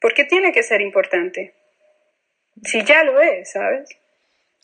[0.00, 1.54] ¿Por qué tiene que ser importante?
[2.64, 3.90] Si ya lo es, ¿sabes?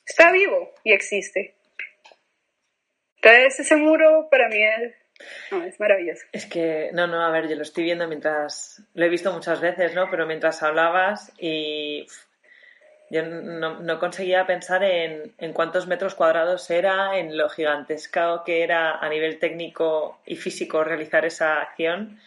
[0.06, 1.54] Está vivo y existe.
[3.24, 4.92] Entonces ese muro para mí es,
[5.66, 6.24] es maravilloso.
[6.32, 9.60] Es que, no, no, a ver, yo lo estoy viendo mientras, lo he visto muchas
[9.60, 10.10] veces, ¿no?
[10.10, 12.06] Pero mientras hablabas y
[13.10, 18.62] yo no, no conseguía pensar en, en, cuántos metros cuadrados era, en lo gigantesco que
[18.62, 22.20] era a nivel técnico y físico realizar esa acción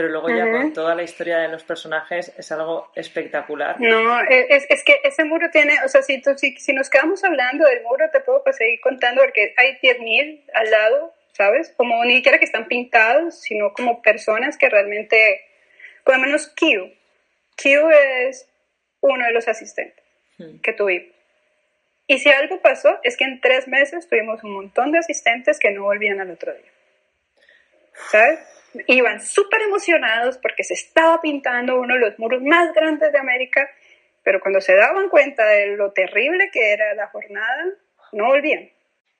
[0.00, 3.78] pero luego ya con toda la historia de los personajes es algo espectacular.
[3.78, 7.66] No, es, es que ese muro tiene, o sea, si, si, si, nos quedamos hablando
[7.66, 11.74] del muro, te puedo pues, seguir contando porque hay 10.000 al lado, ¿sabes?
[11.76, 15.42] Como ni siquiera que están pintados, sino como personas que realmente,
[16.02, 16.90] por lo menos Q.
[17.62, 18.48] Q es
[19.02, 20.02] uno de los asistentes
[20.38, 20.60] hmm.
[20.62, 21.14] que tuvimos.
[22.06, 25.72] Y si algo pasó, es que en tres meses tuvimos un montón de asistentes que
[25.72, 26.72] no volvían al otro día.
[28.10, 28.38] ¿Sabes?
[28.86, 33.70] Iban súper emocionados porque se estaba pintando uno de los muros más grandes de América,
[34.22, 37.64] pero cuando se daban cuenta de lo terrible que era la jornada,
[38.12, 38.70] no volvían.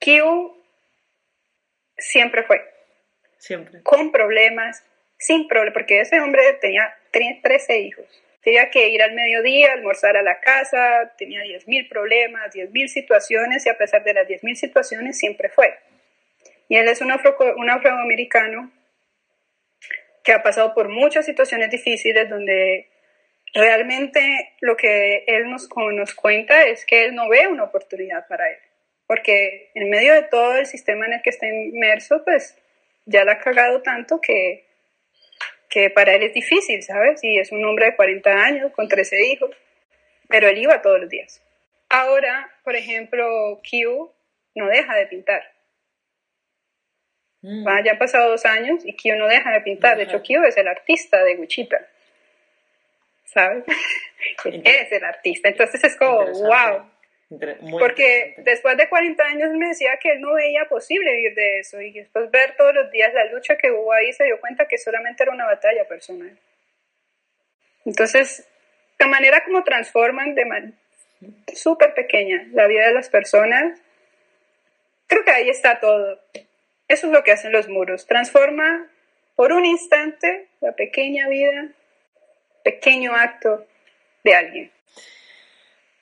[0.01, 0.57] Q
[1.96, 2.62] siempre fue.
[3.38, 3.82] Siempre.
[3.82, 4.84] Con problemas,
[5.18, 8.22] sin problemas, porque ese hombre tenía, tenía 13 hijos.
[8.42, 13.68] Tenía que ir al mediodía, almorzar a la casa, tenía 10.000 problemas, 10.000 situaciones y
[13.68, 15.78] a pesar de las 10.000 situaciones siempre fue.
[16.68, 18.70] Y él es un, afro, un afroamericano
[20.24, 22.88] que ha pasado por muchas situaciones difíciles donde
[23.54, 28.50] realmente lo que él nos, nos cuenta es que él no ve una oportunidad para
[28.50, 28.58] él,
[29.06, 32.56] porque en medio de todo el sistema en el que está inmerso, pues
[33.06, 34.66] ya la ha cagado tanto que,
[35.68, 37.22] que para él es difícil, ¿sabes?
[37.24, 39.50] Y es un hombre de 40 años, con 13 hijos,
[40.28, 41.42] pero él iba todos los días.
[41.88, 44.12] Ahora, por ejemplo, Q
[44.54, 45.49] no deja de pintar
[47.43, 47.66] Mm.
[47.84, 49.97] ya han pasado dos años y Kyo no deja de pintar.
[49.97, 51.86] De hecho, Kyo es el artista de Guchita.
[53.24, 53.64] ¿Sabes?
[54.45, 55.49] es el artista.
[55.49, 56.91] Entonces es como, wow.
[57.78, 61.80] Porque después de 40 años me decía que él no veía posible vivir de eso
[61.80, 64.76] y después ver todos los días la lucha que hubo ahí se dio cuenta que
[64.76, 66.36] solamente era una batalla personal.
[67.86, 68.49] Entonces,
[68.99, 70.76] la manera como transforman de manera
[71.55, 73.80] súper pequeña la vida de las personas,
[75.07, 76.18] creo que ahí está todo.
[76.91, 78.05] Eso es lo que hacen los muros.
[78.07, 78.88] Transforma
[79.36, 81.68] por un instante la pequeña vida,
[82.64, 83.64] pequeño acto
[84.24, 84.72] de alguien.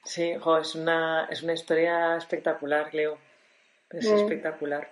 [0.03, 3.19] Sí, es, una, es una historia espectacular, Leo.
[3.91, 4.17] Es mm.
[4.17, 4.91] espectacular.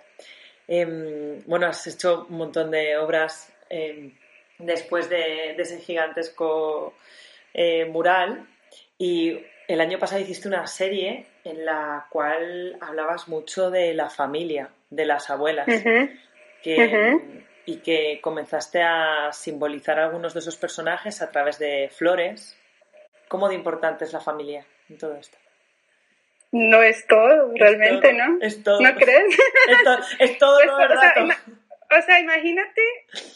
[0.67, 4.13] Em, bueno, has hecho un montón de obras em,
[4.59, 6.93] después de, ese gigantesco
[7.55, 8.47] eh, mural
[8.99, 14.69] y el año pasado hiciste una serie en la cual hablabas mucho de la familia,
[14.89, 15.67] de las abuelas,
[17.65, 22.57] y que comenzaste a simbolizar algunos de esos personajes a través de flores.
[23.27, 24.65] ¿Cómo de importante es la familia?
[24.89, 25.37] en todo esto.
[26.51, 28.37] No es todo, realmente, ¿no?
[28.41, 28.79] Es todo.
[28.81, 29.37] ¿No crees?
[30.19, 32.81] Es, todo, o, sea, imagínate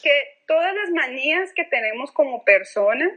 [0.02, 3.12] que todas las manías que tenemos como personas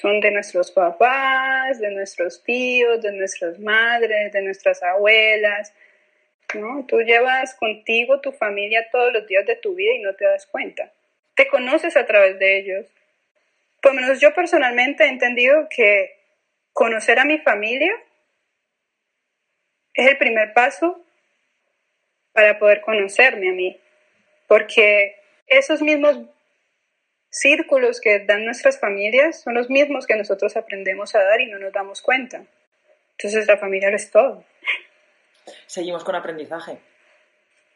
[0.00, 5.74] son de nuestros papás, de nuestros tíos, de nuestras madres, de nuestras abuelas,
[6.54, 6.84] ¿no?
[6.86, 10.46] Tú llevas contigo tu familia todos los días de tu vida y no te das
[10.46, 10.92] cuenta.
[11.34, 12.86] Te conoces a través de ellos.
[13.80, 16.16] Por lo menos yo personalmente he entendido que
[16.72, 17.92] conocer a mi familia
[19.94, 21.02] es el primer paso
[22.32, 23.78] para poder conocerme a mí,
[24.46, 26.18] porque esos mismos
[27.28, 31.58] círculos que dan nuestras familias son los mismos que nosotros aprendemos a dar y no
[31.58, 32.44] nos damos cuenta.
[33.12, 34.44] Entonces la familia es todo.
[35.66, 36.78] Seguimos con aprendizaje.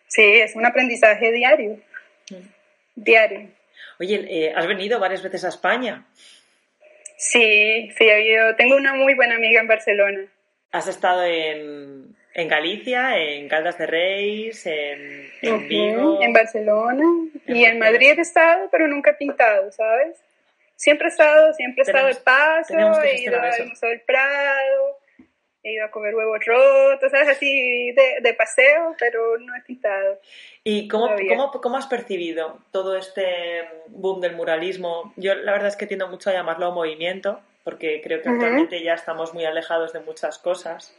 [0.07, 1.79] Sí, es un aprendizaje diario.
[2.31, 2.49] Mm.
[2.97, 3.51] Diario.
[3.99, 6.05] Oye, eh, ¿has venido varias veces a España?
[7.17, 10.27] Sí, sí, yo tengo una muy buena amiga en Barcelona.
[10.73, 16.21] ¿Has estado en, en Galicia, en Caldas de Reis, en, en Vigo?
[16.21, 17.05] En Barcelona
[17.47, 20.17] y en Madrid he estado, pero nunca he pintado, ¿sabes?
[20.77, 24.99] Siempre he estado, siempre he estado de paso, he ido al Museo del Prado,
[25.65, 27.29] he ido a comer huevos rotos, ¿sabes?
[27.29, 30.21] Así de, de paseo, pero no he pintado.
[30.62, 35.12] ¿Y cómo, cómo, cómo, has percibido todo este boom del muralismo?
[35.17, 38.93] Yo la verdad es que tiendo mucho a llamarlo movimiento, porque creo que actualmente ya
[38.93, 40.95] estamos muy alejados de muchas cosas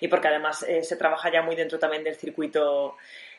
[0.00, 2.96] y porque además eh, se trabaja ya muy dentro también del circuito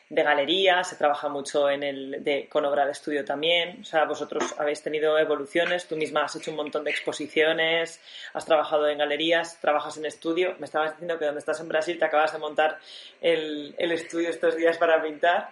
[0.08, 3.80] de galería, se trabaja mucho en el de, con obra de estudio también.
[3.80, 8.00] O sea, vosotros habéis tenido evoluciones, tú misma has hecho un montón de exposiciones,
[8.32, 10.54] has trabajado en galerías, trabajas en estudio.
[10.58, 12.78] Me estabas diciendo que donde estás en Brasil te acabas de montar
[13.20, 15.50] el, el estudio estos días para pintar.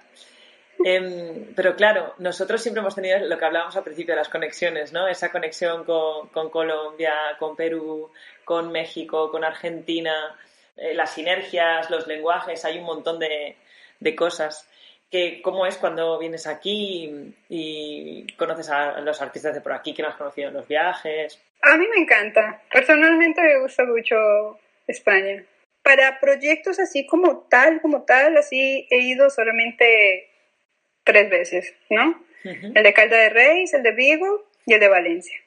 [0.84, 4.92] Em, pero claro, nosotros siempre hemos tenido lo que hablábamos al principio de las conexiones,
[4.92, 5.09] ¿no?
[5.09, 8.11] Esa conexión con, con Colombia, con Perú,
[8.44, 10.36] con México, con Argentina,
[10.76, 13.57] eh, las sinergias, los lenguajes, hay un montón de,
[14.05, 14.68] de cosas.
[15.11, 20.02] Que, ¿Cómo es cuando vienes aquí y, conoces a los artistas de por aquí que
[20.02, 21.42] no has conocido en los viajes?
[21.62, 22.62] A mí me encanta.
[22.72, 24.16] Personalmente me gusta mucho
[24.86, 25.44] España.
[25.82, 30.30] Para proyectos así como tal, como tal, así he ido solamente
[31.05, 32.22] tres veces, ¿no?
[32.44, 35.38] El de Calda de Reis, el de Vigo y el de Valencia.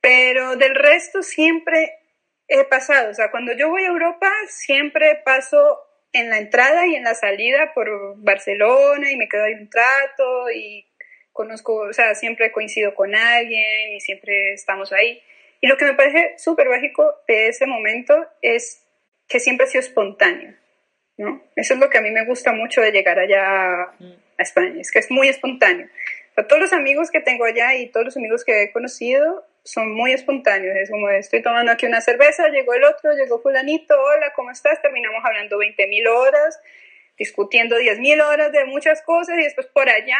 [0.00, 1.92] Pero del resto siempre
[2.48, 6.94] he pasado, o sea, cuando yo voy a Europa siempre paso en la entrada y
[6.94, 10.86] en la salida por Barcelona y me quedo ahí un trato y
[11.32, 15.22] conozco, o sea, siempre coincido con alguien y siempre estamos ahí.
[15.60, 18.84] Y lo que me parece súper mágico de ese momento es
[19.28, 20.54] que siempre ha sido espontáneo,
[21.16, 21.42] ¿no?
[21.56, 24.90] Eso es lo que a mí me gusta mucho de llegar allá a España, es
[24.90, 25.88] que es muy espontáneo.
[26.48, 30.12] todos los amigos que tengo allá y todos los amigos que he conocido son muy
[30.12, 30.76] espontáneos.
[30.76, 34.80] Es como estoy tomando aquí una cerveza, llegó el otro, llegó fulanito, hola, ¿cómo estás?
[34.80, 36.60] Terminamos hablando 20 mil horas,
[37.18, 40.18] discutiendo 10 mil horas de muchas cosas y después por allá,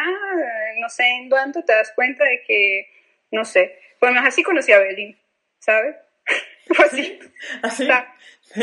[0.79, 2.89] no sé en dónde, te das cuenta de que,
[3.31, 5.17] no sé, pues así conocí a Belín,
[5.57, 5.95] ¿sabes?
[6.85, 7.19] así.
[7.63, 7.87] ¿Así?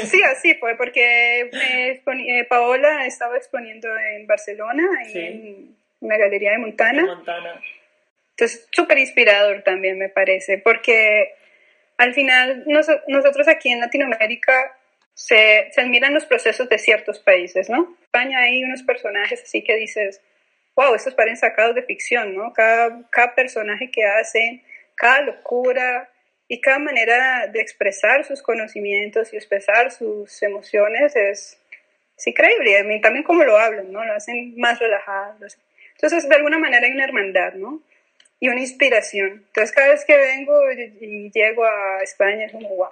[0.07, 4.83] Sí, así fue, porque eh, Paola estaba exponiendo en Barcelona,
[5.13, 7.03] en una galería de Montana.
[7.03, 7.61] De Montana.
[8.39, 11.33] Entonces, súper inspirador también me parece, porque
[11.97, 14.77] al final nosotros aquí en Latinoamérica
[15.15, 17.79] se, se, admiran los procesos de ciertos países, ¿no?
[17.79, 20.21] En España hay unos personajes así que dices,
[20.75, 22.53] wow, estos parecen sacados de ficción, ¿no?
[22.53, 24.63] Cada, cada personaje que hacen,
[24.95, 26.11] cada locura
[26.47, 31.59] y cada manera de expresar sus conocimientos y expresar sus emociones es,
[32.19, 32.85] es increíble.
[32.95, 34.05] Y también como lo hablan, ¿no?
[34.05, 35.39] Lo hacen más relajado.
[35.93, 37.83] Entonces, de alguna manera hay una hermandad, ¿no?
[38.41, 39.45] Y una inspiración.
[39.47, 42.89] Entonces cada vez que vengo y, llego a España es como wow.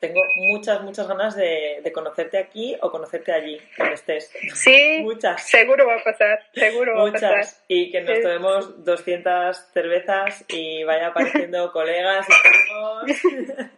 [0.00, 4.30] tengo muchas, muchas ganas de, conocerte aquí o conocerte allí, donde estés.
[4.54, 5.42] Sí, muchas.
[5.42, 7.44] Seguro va a pasar, seguro va a pasar.
[7.68, 13.22] Y que nos tomemos 200 cervezas y vaya apareciendo colegas y amigos.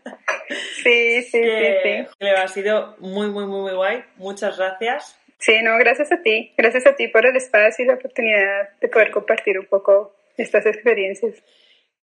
[0.83, 2.27] Sí, sí, sí, sí.
[2.29, 4.05] ha sido muy, muy, muy, muy guay.
[4.17, 5.19] Muchas gracias.
[5.39, 6.53] Sí, no, gracias a ti.
[6.57, 10.67] Gracias a ti por el espacio y la oportunidad de poder compartir un poco estas
[10.67, 11.43] experiencias.